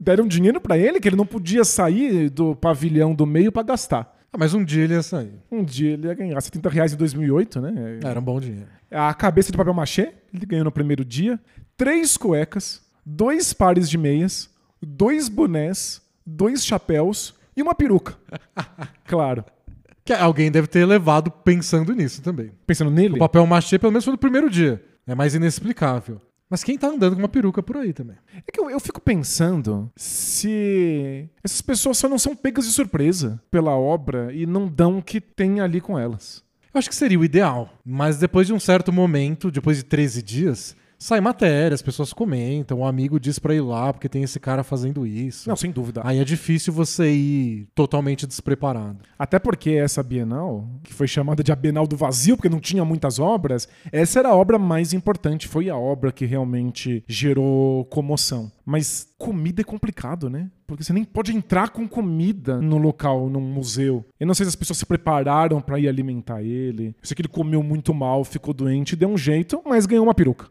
Deram 0.00 0.26
dinheiro 0.26 0.60
pra 0.60 0.78
ele 0.78 0.98
que 0.98 1.08
ele 1.08 1.16
não 1.16 1.26
podia 1.26 1.64
sair 1.64 2.30
do 2.30 2.56
pavilhão 2.56 3.14
do 3.14 3.26
meio 3.26 3.52
pra 3.52 3.62
gastar. 3.62 4.16
Ah, 4.32 4.38
mas 4.38 4.54
um 4.54 4.64
dia 4.64 4.84
ele 4.84 4.94
ia 4.94 5.02
sair. 5.02 5.32
Um 5.50 5.64
dia 5.64 5.92
ele 5.92 6.06
ia 6.06 6.14
ganhar 6.14 6.40
70 6.40 6.68
reais 6.68 6.92
em 6.92 6.96
2008, 6.96 7.60
né? 7.60 7.98
Era 8.02 8.18
um 8.20 8.22
bom 8.22 8.40
dinheiro. 8.40 8.68
A 8.90 9.12
cabeça 9.12 9.50
de 9.50 9.58
papel 9.58 9.74
machê, 9.74 10.14
ele 10.32 10.46
ganhou 10.46 10.64
no 10.64 10.72
primeiro 10.72 11.04
dia. 11.04 11.38
Três 11.78 12.16
cuecas, 12.16 12.82
dois 13.06 13.52
pares 13.52 13.88
de 13.88 13.96
meias, 13.96 14.50
dois 14.82 15.28
bonés, 15.28 16.02
dois 16.26 16.66
chapéus 16.66 17.36
E 17.56 17.62
uma 17.62 17.72
peruca. 17.72 18.16
claro. 19.06 19.44
Que 20.04 20.12
alguém 20.12 20.50
deve 20.50 20.66
ter 20.66 20.84
levado 20.84 21.30
pensando 21.30 21.94
nisso 21.94 22.20
também. 22.20 22.50
Pensando 22.66 22.90
nele? 22.90 23.14
O 23.14 23.18
papel 23.18 23.46
machê, 23.46 23.78
pelo 23.78 23.92
menos, 23.92 24.04
foi 24.04 24.10
no 24.10 24.18
primeiro 24.18 24.50
dia. 24.50 24.84
É 25.06 25.14
mais 25.14 25.36
inexplicável. 25.36 26.20
Mas 26.50 26.64
quem 26.64 26.76
tá 26.76 26.88
andando 26.88 27.14
com 27.14 27.22
uma 27.22 27.28
peruca 27.28 27.62
por 27.62 27.76
aí 27.76 27.92
também? 27.92 28.16
É 28.44 28.50
que 28.50 28.58
eu, 28.58 28.68
eu 28.68 28.80
fico 28.80 29.00
pensando 29.00 29.88
se 29.94 31.28
essas 31.44 31.60
pessoas 31.60 31.96
só 31.96 32.08
não 32.08 32.18
são 32.18 32.34
pegas 32.34 32.64
de 32.64 32.72
surpresa 32.72 33.40
pela 33.52 33.76
obra 33.76 34.34
e 34.34 34.46
não 34.46 34.66
dão 34.66 34.98
o 34.98 35.02
que 35.02 35.20
tem 35.20 35.60
ali 35.60 35.80
com 35.80 35.96
elas. 35.96 36.42
Eu 36.74 36.78
acho 36.78 36.88
que 36.88 36.96
seria 36.96 37.20
o 37.20 37.24
ideal. 37.24 37.72
Mas 37.84 38.18
depois 38.18 38.48
de 38.48 38.52
um 38.52 38.58
certo 38.58 38.92
momento, 38.92 39.48
depois 39.48 39.76
de 39.76 39.84
13 39.84 40.22
dias, 40.22 40.76
sai 40.98 41.20
matéria, 41.20 41.74
as 41.74 41.82
pessoas 41.82 42.12
comentam, 42.12 42.80
o 42.80 42.84
amigo 42.84 43.20
diz 43.20 43.38
pra 43.38 43.54
ir 43.54 43.60
lá 43.60 43.92
porque 43.92 44.08
tem 44.08 44.22
esse 44.22 44.40
cara 44.40 44.64
fazendo 44.64 45.06
isso. 45.06 45.48
Não, 45.48 45.56
sem 45.56 45.70
dúvida. 45.70 46.02
Aí 46.04 46.18
é 46.18 46.24
difícil 46.24 46.72
você 46.72 47.10
ir 47.10 47.68
totalmente 47.74 48.26
despreparado. 48.26 48.98
Até 49.18 49.38
porque 49.38 49.70
essa 49.70 50.02
Bienal, 50.02 50.68
que 50.82 50.92
foi 50.92 51.06
chamada 51.06 51.42
de 51.42 51.52
a 51.52 51.56
Bienal 51.56 51.86
do 51.86 51.96
Vazio, 51.96 52.36
porque 52.36 52.48
não 52.48 52.60
tinha 52.60 52.84
muitas 52.84 53.18
obras, 53.18 53.68
essa 53.92 54.18
era 54.18 54.30
a 54.30 54.34
obra 54.34 54.58
mais 54.58 54.92
importante, 54.92 55.46
foi 55.46 55.70
a 55.70 55.76
obra 55.76 56.10
que 56.10 56.26
realmente 56.26 57.04
gerou 57.06 57.84
comoção. 57.86 58.50
Mas 58.66 59.08
comida 59.16 59.62
é 59.62 59.64
complicado, 59.64 60.28
né? 60.28 60.50
Porque 60.66 60.84
você 60.84 60.92
nem 60.92 61.02
pode 61.02 61.34
entrar 61.34 61.70
com 61.70 61.88
comida 61.88 62.60
no 62.60 62.76
local, 62.76 63.30
num 63.30 63.40
museu. 63.40 64.04
Eu 64.20 64.26
não 64.26 64.34
sei 64.34 64.44
se 64.44 64.50
as 64.50 64.56
pessoas 64.56 64.78
se 64.78 64.84
prepararam 64.84 65.60
pra 65.60 65.78
ir 65.78 65.88
alimentar 65.88 66.42
ele. 66.42 66.88
Eu 66.88 66.94
sei 67.02 67.14
que 67.14 67.22
ele 67.22 67.28
comeu 67.28 67.62
muito 67.62 67.94
mal, 67.94 68.22
ficou 68.24 68.52
doente, 68.52 68.94
deu 68.94 69.08
um 69.08 69.16
jeito, 69.16 69.62
mas 69.64 69.86
ganhou 69.86 70.04
uma 70.04 70.12
peruca. 70.12 70.50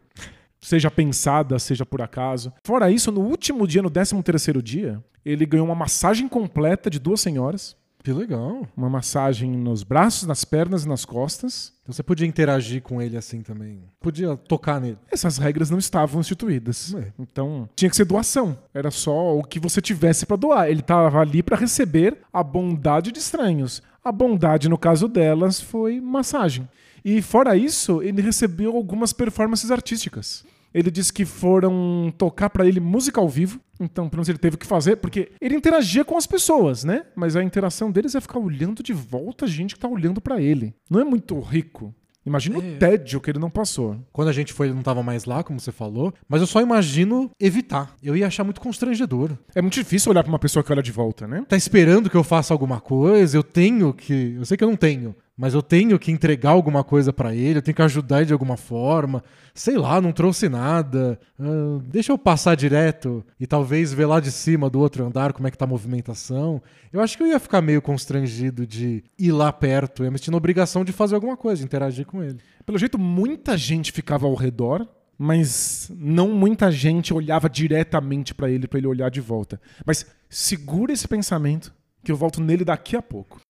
Seja 0.60 0.90
pensada, 0.90 1.58
seja 1.58 1.86
por 1.86 2.02
acaso. 2.02 2.52
Fora 2.64 2.90
isso, 2.90 3.12
no 3.12 3.20
último 3.20 3.66
dia, 3.66 3.82
no 3.82 3.90
13 3.90 4.22
terceiro 4.22 4.62
dia, 4.62 5.02
ele 5.24 5.46
ganhou 5.46 5.66
uma 5.66 5.74
massagem 5.74 6.28
completa 6.28 6.90
de 6.90 6.98
duas 6.98 7.20
senhoras. 7.20 7.76
Que 8.02 8.12
legal. 8.12 8.66
Uma 8.76 8.88
massagem 8.88 9.50
nos 9.50 9.82
braços, 9.82 10.26
nas 10.26 10.44
pernas 10.44 10.84
e 10.84 10.88
nas 10.88 11.04
costas. 11.04 11.74
Então 11.82 11.92
você 11.92 12.02
podia 12.02 12.26
interagir 12.26 12.80
com 12.80 13.02
ele 13.02 13.16
assim 13.16 13.42
também. 13.42 13.82
Podia 14.00 14.36
tocar 14.36 14.80
nele. 14.80 14.98
Essas 15.10 15.36
regras 15.36 15.68
não 15.68 15.78
estavam 15.78 16.20
instituídas. 16.20 16.94
É. 16.94 17.12
Então, 17.18 17.68
tinha 17.74 17.90
que 17.90 17.96
ser 17.96 18.04
doação. 18.04 18.56
Era 18.72 18.90
só 18.90 19.36
o 19.36 19.42
que 19.42 19.58
você 19.60 19.80
tivesse 19.80 20.24
pra 20.26 20.36
doar. 20.36 20.68
Ele 20.70 20.80
estava 20.80 21.20
ali 21.20 21.42
pra 21.42 21.56
receber 21.56 22.16
a 22.32 22.42
bondade 22.42 23.10
de 23.12 23.18
estranhos. 23.18 23.82
A 24.02 24.12
bondade, 24.12 24.68
no 24.68 24.78
caso 24.78 25.08
delas, 25.08 25.60
foi 25.60 26.00
massagem. 26.00 26.68
E 27.16 27.22
fora 27.22 27.56
isso, 27.56 28.02
ele 28.02 28.20
recebeu 28.20 28.76
algumas 28.76 29.12
performances 29.12 29.70
artísticas. 29.70 30.44
Ele 30.74 30.90
disse 30.90 31.10
que 31.10 31.24
foram 31.24 32.12
tocar 32.18 32.50
pra 32.50 32.66
ele 32.66 32.78
música 32.80 33.18
ao 33.20 33.28
vivo. 33.28 33.58
Então, 33.80 34.08
pelo 34.08 34.18
menos 34.18 34.28
ele 34.28 34.36
teve 34.36 34.58
que 34.58 34.66
fazer, 34.66 34.96
porque 34.96 35.30
ele 35.40 35.54
interagia 35.56 36.04
com 36.04 36.18
as 36.18 36.26
pessoas, 36.26 36.84
né? 36.84 37.04
Mas 37.16 37.34
a 37.36 37.42
interação 37.42 37.90
deles 37.90 38.14
é 38.14 38.20
ficar 38.20 38.38
olhando 38.38 38.82
de 38.82 38.92
volta 38.92 39.46
a 39.46 39.48
gente 39.48 39.74
que 39.74 39.80
tá 39.80 39.88
olhando 39.88 40.20
pra 40.20 40.40
ele. 40.40 40.74
Não 40.90 41.00
é 41.00 41.04
muito 41.04 41.38
rico. 41.40 41.94
Imagina 42.26 42.56
É. 42.56 42.58
o 42.58 42.78
tédio 42.78 43.20
que 43.22 43.30
ele 43.30 43.38
não 43.38 43.48
passou. 43.48 43.96
Quando 44.12 44.28
a 44.28 44.32
gente 44.32 44.52
foi, 44.52 44.66
ele 44.66 44.74
não 44.74 44.82
tava 44.82 45.02
mais 45.02 45.24
lá, 45.24 45.42
como 45.42 45.58
você 45.58 45.72
falou. 45.72 46.12
Mas 46.28 46.42
eu 46.42 46.46
só 46.46 46.60
imagino 46.60 47.30
evitar. 47.40 47.96
Eu 48.02 48.14
ia 48.14 48.26
achar 48.26 48.44
muito 48.44 48.60
constrangedor. 48.60 49.30
É 49.54 49.62
muito 49.62 49.72
difícil 49.74 50.10
olhar 50.12 50.22
pra 50.22 50.30
uma 50.32 50.38
pessoa 50.38 50.62
que 50.62 50.70
olha 50.70 50.82
de 50.82 50.92
volta, 50.92 51.26
né? 51.26 51.42
Tá 51.48 51.56
esperando 51.56 52.10
que 52.10 52.16
eu 52.16 52.22
faça 52.24 52.52
alguma 52.52 52.80
coisa, 52.82 53.34
eu 53.38 53.42
tenho 53.42 53.94
que. 53.94 54.34
Eu 54.36 54.44
sei 54.44 54.58
que 54.58 54.64
eu 54.64 54.68
não 54.68 54.76
tenho. 54.76 55.14
Mas 55.38 55.54
eu 55.54 55.62
tenho 55.62 55.96
que 56.00 56.10
entregar 56.10 56.50
alguma 56.50 56.82
coisa 56.82 57.12
pra 57.12 57.32
ele, 57.32 57.58
eu 57.58 57.62
tenho 57.62 57.74
que 57.76 57.82
ajudar 57.82 58.16
ele 58.18 58.26
de 58.26 58.32
alguma 58.32 58.56
forma. 58.56 59.22
Sei 59.54 59.78
lá, 59.78 60.00
não 60.00 60.10
trouxe 60.10 60.48
nada. 60.48 61.16
Ah, 61.38 61.80
deixa 61.84 62.10
eu 62.10 62.18
passar 62.18 62.56
direto 62.56 63.24
e 63.38 63.46
talvez 63.46 63.92
ver 63.92 64.06
lá 64.06 64.18
de 64.18 64.32
cima 64.32 64.68
do 64.68 64.80
outro 64.80 65.06
andar 65.06 65.32
como 65.32 65.46
é 65.46 65.50
que 65.52 65.56
tá 65.56 65.64
a 65.64 65.68
movimentação. 65.68 66.60
Eu 66.92 67.00
acho 67.00 67.16
que 67.16 67.22
eu 67.22 67.28
ia 67.28 67.38
ficar 67.38 67.62
meio 67.62 67.80
constrangido 67.80 68.66
de 68.66 69.04
ir 69.16 69.30
lá 69.30 69.52
perto, 69.52 70.02
eu 70.02 70.06
ia 70.06 70.10
me 70.10 70.18
sentir 70.18 70.32
na 70.32 70.36
obrigação 70.36 70.84
de 70.84 70.90
fazer 70.90 71.14
alguma 71.14 71.36
coisa, 71.36 71.62
interagir 71.62 72.04
com 72.04 72.20
ele. 72.20 72.40
Pelo 72.66 72.76
jeito, 72.76 72.98
muita 72.98 73.56
gente 73.56 73.92
ficava 73.92 74.26
ao 74.26 74.34
redor, 74.34 74.88
mas 75.16 75.88
não 75.96 76.30
muita 76.30 76.72
gente 76.72 77.14
olhava 77.14 77.48
diretamente 77.48 78.34
pra 78.34 78.50
ele 78.50 78.66
pra 78.66 78.78
ele 78.78 78.88
olhar 78.88 79.08
de 79.08 79.20
volta. 79.20 79.60
Mas 79.86 80.04
segura 80.28 80.92
esse 80.92 81.06
pensamento 81.06 81.72
que 82.02 82.10
eu 82.10 82.16
volto 82.16 82.40
nele 82.40 82.64
daqui 82.64 82.96
a 82.96 83.02
pouco. 83.02 83.40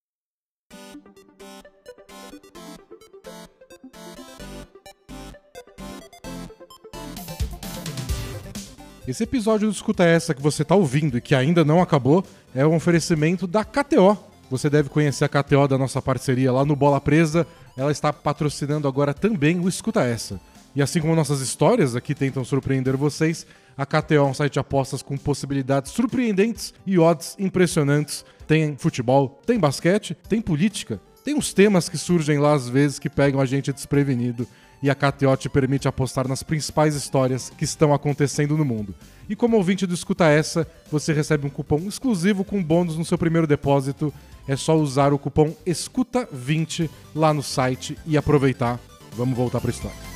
Esse 9.09 9.23
episódio 9.23 9.67
do 9.67 9.73
Escuta 9.73 10.05
Essa 10.05 10.35
que 10.35 10.43
você 10.43 10.62
tá 10.62 10.75
ouvindo 10.75 11.17
e 11.17 11.21
que 11.23 11.35
ainda 11.35 11.65
não 11.65 11.81
acabou 11.81 12.23
é 12.55 12.67
um 12.67 12.75
oferecimento 12.75 13.47
da 13.47 13.65
KTO. 13.65 14.19
Você 14.50 14.69
deve 14.69 14.91
conhecer 14.91 15.25
a 15.25 15.29
KTO 15.31 15.67
da 15.67 15.79
nossa 15.79 16.03
parceria 16.03 16.53
lá 16.53 16.62
no 16.62 16.77
Bola 16.77 17.00
Presa. 17.00 17.47
Ela 17.75 17.91
está 17.91 18.12
patrocinando 18.12 18.87
agora 18.87 19.15
também 19.15 19.59
o 19.61 19.67
Escuta 19.67 20.03
Essa. 20.03 20.38
E 20.77 20.83
assim 20.83 21.00
como 21.00 21.17
nossas 21.17 21.41
histórias 21.41 21.97
aqui 21.97 22.15
tentam 22.15 22.45
surpreender 22.45 22.99
vocês, 22.99 23.47
a 23.79 23.87
KTO 23.87 24.15
é 24.15 24.23
um 24.23 24.35
site 24.35 24.53
de 24.53 24.59
apostas 24.59 25.00
com 25.00 25.17
possibilidades 25.17 25.91
surpreendentes 25.93 26.75
e 26.87 26.99
odds 26.99 27.35
impressionantes. 27.38 28.27
Tem 28.47 28.77
futebol, 28.77 29.41
tem 29.47 29.59
basquete, 29.59 30.15
tem 30.29 30.43
política, 30.43 31.00
tem 31.25 31.35
uns 31.35 31.55
temas 31.55 31.88
que 31.88 31.97
surgem 31.97 32.38
lá 32.38 32.53
às 32.53 32.69
vezes 32.69 32.99
que 32.99 33.09
pegam 33.09 33.41
a 33.41 33.47
gente 33.47 33.73
desprevenido 33.73 34.47
e 34.82 34.90
a 34.90 34.94
KTO 34.94 35.37
te 35.37 35.49
permite 35.49 35.88
apostar 35.88 36.28
nas 36.28 36.42
principais 36.42 36.94
histórias 36.94 37.50
que 37.50 37.64
estão 37.64 37.92
acontecendo 37.92 38.56
no 38.56 38.64
mundo. 38.64 38.94
E 39.28 39.37
como 39.37 39.56
ouvinte 39.56 39.87
do 39.87 39.94
Escuta 39.94 40.26
Essa, 40.26 40.66
você 40.90 41.12
recebe 41.12 41.47
um 41.47 41.50
cupom 41.50 41.78
exclusivo 41.87 42.44
com 42.44 42.62
bônus 42.62 42.97
no 42.97 43.04
seu 43.04 43.18
primeiro 43.18 43.47
depósito. 43.47 44.12
É 44.47 44.56
só 44.56 44.76
usar 44.76 45.12
o 45.12 45.18
cupom 45.18 45.54
ESCUTA20 45.66 46.88
lá 47.14 47.35
no 47.35 47.42
site 47.42 47.99
e 48.06 48.16
aproveitar. 48.16 48.80
Vamos 49.16 49.37
voltar 49.37 49.61
para 49.61 49.70
a 49.70 49.75
história. 49.75 50.08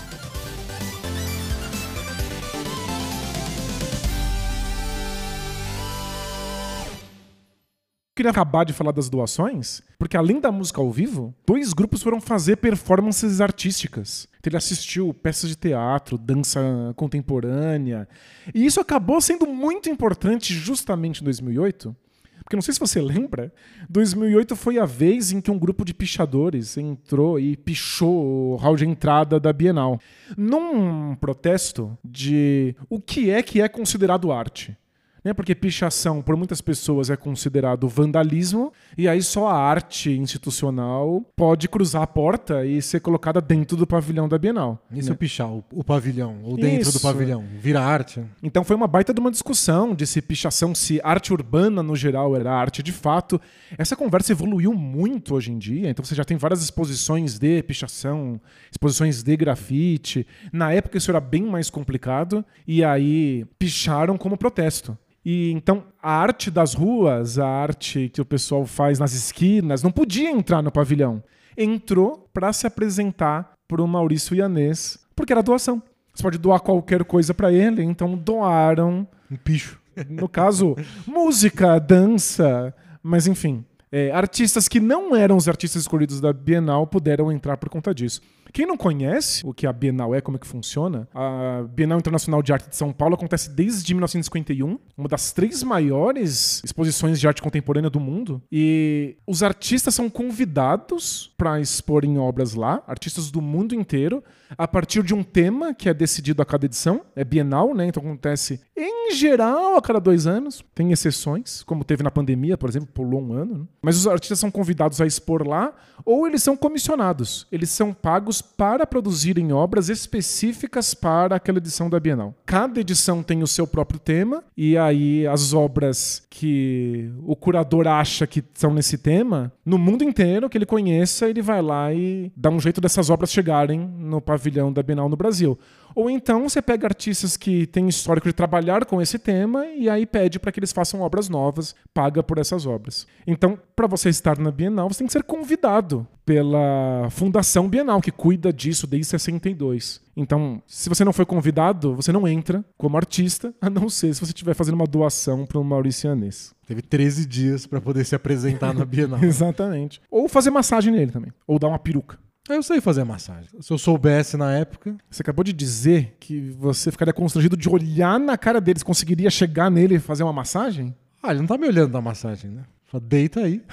queria 8.22 8.30
acabar 8.30 8.64
de 8.64 8.72
falar 8.72 8.92
das 8.92 9.08
doações, 9.08 9.82
porque 9.98 10.16
além 10.16 10.38
da 10.38 10.52
música 10.52 10.80
ao 10.80 10.92
vivo, 10.92 11.34
dois 11.44 11.72
grupos 11.72 12.02
foram 12.02 12.20
fazer 12.20 12.56
performances 12.56 13.40
artísticas. 13.40 14.28
Então 14.42 14.50
ele 14.50 14.56
assistiu 14.56 15.14
peças 15.14 15.50
de 15.50 15.56
teatro, 15.56 16.18
dança 16.18 16.60
contemporânea. 16.96 18.08
E 18.52 18.66
isso 18.66 18.80
acabou 18.80 19.20
sendo 19.20 19.46
muito 19.46 19.88
importante 19.88 20.52
justamente 20.52 21.20
em 21.20 21.24
2008. 21.24 21.94
Porque 22.42 22.56
não 22.56 22.60
sei 22.60 22.74
se 22.74 22.80
você 22.80 22.98
lembra, 23.00 23.52
2008 23.88 24.56
foi 24.56 24.80
a 24.80 24.84
vez 24.84 25.30
em 25.30 25.40
que 25.40 25.48
um 25.48 25.56
grupo 25.56 25.84
de 25.84 25.94
pichadores 25.94 26.76
entrou 26.76 27.38
e 27.38 27.56
pichou 27.56 28.54
o 28.54 28.56
hall 28.56 28.74
de 28.74 28.84
entrada 28.84 29.38
da 29.38 29.52
Bienal. 29.52 30.00
Num 30.36 31.14
protesto 31.14 31.96
de 32.04 32.74
o 32.90 33.00
que 33.00 33.30
é 33.30 33.44
que 33.44 33.60
é 33.60 33.68
considerado 33.68 34.32
arte 34.32 34.76
né? 35.24 35.32
Porque 35.32 35.54
pichação, 35.54 36.22
por 36.22 36.36
muitas 36.36 36.60
pessoas, 36.60 37.10
é 37.10 37.16
considerado 37.16 37.88
vandalismo, 37.88 38.72
e 38.96 39.08
aí 39.08 39.22
só 39.22 39.48
a 39.48 39.56
arte 39.56 40.10
institucional 40.10 41.24
pode 41.36 41.68
cruzar 41.68 42.02
a 42.02 42.06
porta 42.06 42.64
e 42.64 42.80
ser 42.82 43.00
colocada 43.00 43.40
dentro 43.40 43.76
do 43.76 43.86
pavilhão 43.86 44.28
da 44.28 44.38
Bienal. 44.38 44.84
E 44.90 45.02
se 45.02 45.08
né? 45.08 45.14
eu 45.14 45.16
pichar 45.16 45.48
o, 45.48 45.64
o 45.72 45.84
pavilhão, 45.84 46.40
ou 46.42 46.56
dentro 46.56 46.90
do 46.90 46.96
Isso. 46.96 47.02
pavilhão? 47.02 47.44
Vira 47.58 47.80
arte? 47.80 48.22
Então 48.42 48.64
foi 48.64 48.76
uma 48.76 48.86
baita 48.86 49.14
de 49.14 49.20
uma 49.20 49.30
discussão 49.30 49.94
de 49.94 50.06
se 50.06 50.20
pichação, 50.20 50.74
se 50.74 51.00
arte 51.02 51.32
urbana 51.32 51.82
no 51.82 51.94
geral 51.94 52.34
era 52.36 52.52
arte 52.52 52.82
de 52.82 52.92
fato. 52.92 53.40
Essa 53.78 53.96
conversa 53.96 54.32
evoluiu 54.32 54.72
muito 54.74 55.34
hoje 55.34 55.52
em 55.52 55.58
dia, 55.58 55.90
então 55.90 56.04
você 56.04 56.14
já 56.14 56.24
tem 56.24 56.36
várias 56.36 56.62
exposições 56.62 57.38
de 57.38 57.62
pichação, 57.62 58.40
exposições 58.70 59.22
de 59.22 59.36
grafite. 59.36 60.26
Na 60.52 60.72
época 60.72 60.98
isso 60.98 61.10
era 61.10 61.20
bem 61.20 61.42
mais 61.42 61.70
complicado, 61.70 62.44
e 62.66 62.84
aí 62.84 63.44
picharam 63.58 64.16
como 64.18 64.36
protesto. 64.36 64.96
E 65.24 65.52
então 65.52 65.84
a 66.02 66.12
arte 66.12 66.50
das 66.50 66.74
ruas, 66.74 67.38
a 67.38 67.46
arte 67.46 68.08
que 68.12 68.20
o 68.20 68.24
pessoal 68.24 68.66
faz 68.66 68.98
nas 68.98 69.12
esquinas, 69.12 69.82
não 69.82 69.90
podia 69.92 70.30
entrar 70.30 70.62
no 70.62 70.70
pavilhão. 70.72 71.22
Entrou 71.56 72.28
para 72.32 72.52
se 72.52 72.66
apresentar 72.66 73.52
pro 73.68 73.86
Maurício 73.86 74.34
Ianês, 74.34 74.98
porque 75.14 75.32
era 75.32 75.42
doação. 75.42 75.82
Você 76.14 76.22
pode 76.22 76.38
doar 76.38 76.60
qualquer 76.60 77.04
coisa 77.04 77.32
para 77.32 77.52
ele, 77.52 77.82
então 77.82 78.16
doaram, 78.16 79.06
Um 79.30 79.36
picho. 79.36 79.80
no 80.08 80.28
caso, 80.28 80.76
música, 81.06 81.78
dança, 81.78 82.74
mas 83.02 83.26
enfim. 83.26 83.64
é, 83.90 84.10
artistas 84.10 84.68
que 84.68 84.80
não 84.80 85.14
eram 85.14 85.36
os 85.36 85.48
artistas 85.48 85.82
escolhidos 85.82 86.20
da 86.20 86.32
Bienal 86.32 86.86
puderam 86.86 87.30
entrar 87.30 87.56
por 87.56 87.68
conta 87.68 87.94
disso. 87.94 88.20
Quem 88.52 88.66
não 88.66 88.76
conhece 88.76 89.46
o 89.46 89.54
que 89.54 89.66
a 89.66 89.72
Bienal 89.72 90.14
é, 90.14 90.20
como 90.20 90.36
é 90.36 90.40
que 90.40 90.46
funciona, 90.46 91.08
a 91.14 91.64
Bienal 91.70 91.98
Internacional 91.98 92.42
de 92.42 92.52
Arte 92.52 92.68
de 92.68 92.76
São 92.76 92.92
Paulo 92.92 93.14
acontece 93.14 93.48
desde 93.48 93.94
1951, 93.94 94.78
uma 94.96 95.08
das 95.08 95.32
três 95.32 95.62
maiores 95.62 96.62
exposições 96.62 97.18
de 97.18 97.26
arte 97.26 97.40
contemporânea 97.40 97.88
do 97.88 97.98
mundo. 97.98 98.42
E 98.52 99.16
os 99.26 99.42
artistas 99.42 99.94
são 99.94 100.10
convidados 100.10 101.32
para 101.38 101.60
expor 101.60 102.04
em 102.04 102.18
obras 102.18 102.54
lá, 102.54 102.82
artistas 102.86 103.30
do 103.30 103.40
mundo 103.40 103.74
inteiro, 103.74 104.22
a 104.56 104.68
partir 104.68 105.02
de 105.02 105.14
um 105.14 105.22
tema 105.22 105.74
que 105.74 105.88
é 105.88 105.94
decidido 105.94 106.42
a 106.42 106.44
cada 106.44 106.66
edição. 106.66 107.02
É 107.14 107.24
bienal, 107.24 107.74
né? 107.74 107.86
Então 107.86 108.02
acontece 108.02 108.60
em 108.76 109.14
geral 109.14 109.76
a 109.76 109.82
cada 109.82 110.00
dois 110.00 110.26
anos. 110.26 110.64
Tem 110.74 110.92
exceções, 110.92 111.62
como 111.62 111.84
teve 111.84 112.02
na 112.02 112.10
pandemia, 112.10 112.56
por 112.56 112.68
exemplo, 112.68 112.88
pulou 112.92 113.20
um 113.20 113.32
ano. 113.32 113.58
Né? 113.58 113.64
Mas 113.82 113.96
os 113.96 114.06
artistas 114.06 114.38
são 114.38 114.50
convidados 114.50 115.00
a 115.00 115.06
expor 115.06 115.46
lá 115.46 115.72
ou 116.04 116.26
eles 116.26 116.42
são 116.42 116.56
comissionados. 116.56 117.46
Eles 117.50 117.70
são 117.70 117.92
pagos 117.92 118.42
para 118.42 118.86
produzirem 118.86 119.52
obras 119.52 119.88
específicas 119.88 120.94
para 120.94 121.36
aquela 121.36 121.58
edição 121.58 121.88
da 121.88 122.00
Bienal. 122.00 122.34
Cada 122.44 122.80
edição 122.80 123.22
tem 123.22 123.42
o 123.42 123.46
seu 123.46 123.66
próprio 123.66 124.00
tema 124.00 124.42
e 124.56 124.76
aí 124.76 125.26
as 125.26 125.52
obras 125.52 126.26
que 126.28 127.10
o 127.24 127.36
curador 127.36 127.86
acha 127.86 128.26
que 128.26 128.42
são 128.54 128.72
nesse 128.72 128.98
tema, 128.98 129.52
no 129.64 129.78
mundo 129.78 130.02
inteiro 130.02 130.48
que 130.48 130.58
ele 130.58 130.66
conheça, 130.66 131.28
ele 131.28 131.42
vai 131.42 131.62
lá 131.62 131.92
e 131.92 132.32
dá 132.36 132.50
um 132.50 132.60
jeito 132.60 132.80
dessas 132.80 133.10
obras 133.10 133.32
chegarem 133.32 133.78
no 133.78 134.20
pavilhão 134.20 134.41
da 134.72 134.82
Bienal 134.82 135.08
no 135.08 135.16
Brasil. 135.16 135.58
Ou 135.94 136.08
então 136.08 136.48
você 136.48 136.62
pega 136.62 136.86
artistas 136.86 137.36
que 137.36 137.66
têm 137.66 137.88
histórico 137.88 138.26
de 138.26 138.32
trabalhar 138.32 138.84
com 138.84 139.00
esse 139.00 139.18
tema 139.18 139.66
e 139.66 139.88
aí 139.88 140.06
pede 140.06 140.38
para 140.38 140.50
que 140.50 140.58
eles 140.58 140.72
façam 140.72 141.00
obras 141.00 141.28
novas, 141.28 141.74
paga 141.92 142.22
por 142.22 142.38
essas 142.38 142.66
obras. 142.66 143.06
Então, 143.26 143.58
para 143.76 143.86
você 143.86 144.08
estar 144.08 144.38
na 144.38 144.50
Bienal, 144.50 144.88
você 144.88 144.98
tem 144.98 145.06
que 145.06 145.12
ser 145.12 145.22
convidado 145.22 146.06
pela 146.24 147.08
Fundação 147.10 147.68
Bienal, 147.68 148.00
que 148.00 148.10
cuida 148.10 148.52
disso 148.52 148.86
desde 148.86 149.08
62. 149.08 150.00
Então, 150.16 150.62
se 150.66 150.88
você 150.88 151.04
não 151.04 151.12
foi 151.12 151.26
convidado, 151.26 151.94
você 151.94 152.12
não 152.12 152.28
entra 152.28 152.64
como 152.78 152.96
artista, 152.96 153.52
a 153.60 153.68
não 153.68 153.88
ser 153.88 154.14
se 154.14 154.20
você 154.20 154.30
estiver 154.30 154.54
fazendo 154.54 154.74
uma 154.74 154.86
doação 154.86 155.44
para 155.44 155.58
o 155.58 155.64
Maurício 155.64 156.10
Anês. 156.10 156.54
Teve 156.66 156.82
13 156.82 157.26
dias 157.26 157.66
para 157.66 157.80
poder 157.80 158.04
se 158.04 158.14
apresentar 158.14 158.72
na 158.72 158.84
Bienal. 158.86 159.22
Exatamente. 159.22 160.00
Ou 160.10 160.28
fazer 160.28 160.50
massagem 160.50 160.92
nele 160.92 161.10
também. 161.10 161.32
Ou 161.46 161.58
dar 161.58 161.68
uma 161.68 161.78
peruca. 161.78 162.18
Eu 162.48 162.60
sei 162.62 162.80
fazer 162.80 163.04
massagem. 163.04 163.48
Se 163.60 163.72
eu 163.72 163.78
soubesse 163.78 164.36
na 164.36 164.52
época. 164.52 164.96
Você 165.08 165.22
acabou 165.22 165.44
de 165.44 165.52
dizer 165.52 166.16
que 166.18 166.50
você 166.50 166.90
ficaria 166.90 167.12
constrangido 167.12 167.56
de 167.56 167.68
olhar 167.68 168.18
na 168.18 168.36
cara 168.36 168.60
deles, 168.60 168.82
conseguiria 168.82 169.30
chegar 169.30 169.70
nele 169.70 169.94
e 169.94 170.00
fazer 170.00 170.24
uma 170.24 170.32
massagem? 170.32 170.92
Ah, 171.22 171.30
ele 171.30 171.38
não 171.38 171.46
tá 171.46 171.56
me 171.56 171.68
olhando 171.68 171.92
na 171.92 172.00
massagem, 172.00 172.50
né? 172.50 172.64
Só 172.90 172.98
deita 172.98 173.40
aí. 173.40 173.62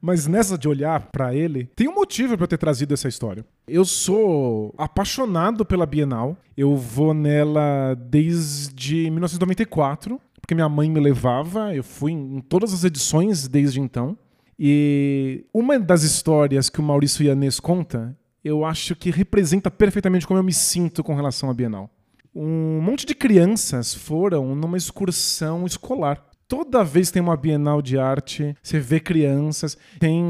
Mas 0.00 0.26
nessa 0.26 0.56
de 0.56 0.66
olhar 0.66 1.08
para 1.12 1.34
ele, 1.34 1.68
tem 1.76 1.86
um 1.86 1.94
motivo 1.94 2.34
para 2.34 2.44
eu 2.44 2.48
ter 2.48 2.56
trazido 2.56 2.94
essa 2.94 3.06
história. 3.06 3.44
Eu 3.68 3.84
sou 3.84 4.74
apaixonado 4.78 5.62
pela 5.62 5.84
Bienal. 5.84 6.38
Eu 6.56 6.74
vou 6.74 7.12
nela 7.12 7.94
desde 8.08 9.10
1994, 9.10 10.18
porque 10.40 10.54
minha 10.54 10.70
mãe 10.70 10.90
me 10.90 11.00
levava. 11.00 11.74
Eu 11.74 11.84
fui 11.84 12.12
em 12.12 12.40
todas 12.40 12.72
as 12.72 12.82
edições 12.82 13.46
desde 13.46 13.78
então. 13.78 14.16
E 14.62 15.46
uma 15.54 15.78
das 15.78 16.02
histórias 16.02 16.68
que 16.68 16.80
o 16.80 16.82
Maurício 16.82 17.24
Ianês 17.24 17.58
conta, 17.58 18.14
eu 18.44 18.62
acho 18.62 18.94
que 18.94 19.10
representa 19.10 19.70
perfeitamente 19.70 20.26
como 20.26 20.38
eu 20.38 20.44
me 20.44 20.52
sinto 20.52 21.02
com 21.02 21.14
relação 21.14 21.48
à 21.48 21.54
Bienal. 21.54 21.88
Um 22.34 22.78
monte 22.78 23.06
de 23.06 23.14
crianças 23.14 23.94
foram 23.94 24.54
numa 24.54 24.76
excursão 24.76 25.64
escolar 25.64 26.22
toda 26.50 26.82
vez 26.82 27.12
tem 27.12 27.22
uma 27.22 27.36
Bienal 27.36 27.80
de 27.80 27.96
arte, 27.96 28.56
você 28.60 28.80
vê 28.80 28.98
crianças, 28.98 29.78
tem 30.00 30.20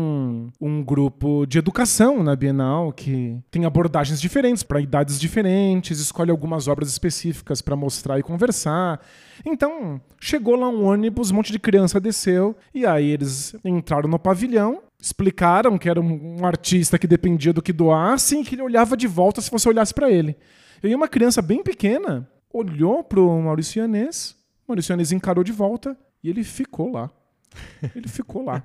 um 0.61 0.85
grupo 0.85 1.47
de 1.47 1.59
educação 1.59 2.23
na 2.23 2.37
Bienal 2.37 2.93
que 2.93 3.39
tem 3.51 3.65
abordagens 3.65 4.21
diferentes 4.21 4.63
para 4.63 4.83
idades 4.83 5.19
diferentes, 5.19 5.99
escolhe 5.99 6.31
algumas 6.31 6.69
obras 6.69 6.91
específicas 6.91 7.63
para 7.63 7.75
mostrar 7.75 8.19
e 8.19 8.23
conversar. 8.23 9.01
Então, 9.47 9.99
chegou 10.21 10.57
lá 10.57 10.69
um 10.69 10.85
ônibus, 10.85 11.31
um 11.31 11.37
monte 11.37 11.53
de 11.53 11.59
criança 11.59 11.99
desceu, 11.99 12.55
e 12.75 12.85
aí 12.85 13.09
eles 13.09 13.57
entraram 13.65 14.07
no 14.07 14.19
pavilhão, 14.19 14.83
explicaram 15.01 15.79
que 15.79 15.89
era 15.89 16.03
um, 16.03 16.45
artista 16.45 16.99
que 16.99 17.07
dependia 17.07 17.55
do 17.55 17.63
que 17.63 17.73
doasse 17.73 18.39
e 18.39 18.45
que 18.45 18.57
ele 18.57 18.63
olhava 18.63 18.95
de 18.95 19.07
volta 19.07 19.41
se 19.41 19.51
você 19.51 19.71
olhasse 19.71 19.95
para 19.95 20.11
ele. 20.11 20.37
E 20.85 20.95
uma 20.95 21.09
criança 21.09 21.41
bem 21.41 21.63
pequena 21.63 22.29
olhou 22.53 23.03
pro 23.03 23.41
Maurício 23.41 23.81
Ianês, 23.81 24.37
Maurício 24.69 24.93
Ianês 24.93 25.13
encarou 25.13 25.43
de 25.43 25.53
volta, 25.53 25.97
e 26.23 26.29
ele 26.29 26.45
ficou 26.45 26.93
lá. 26.93 27.11
Ele 27.97 28.09
ficou 28.09 28.45
lá. 28.45 28.63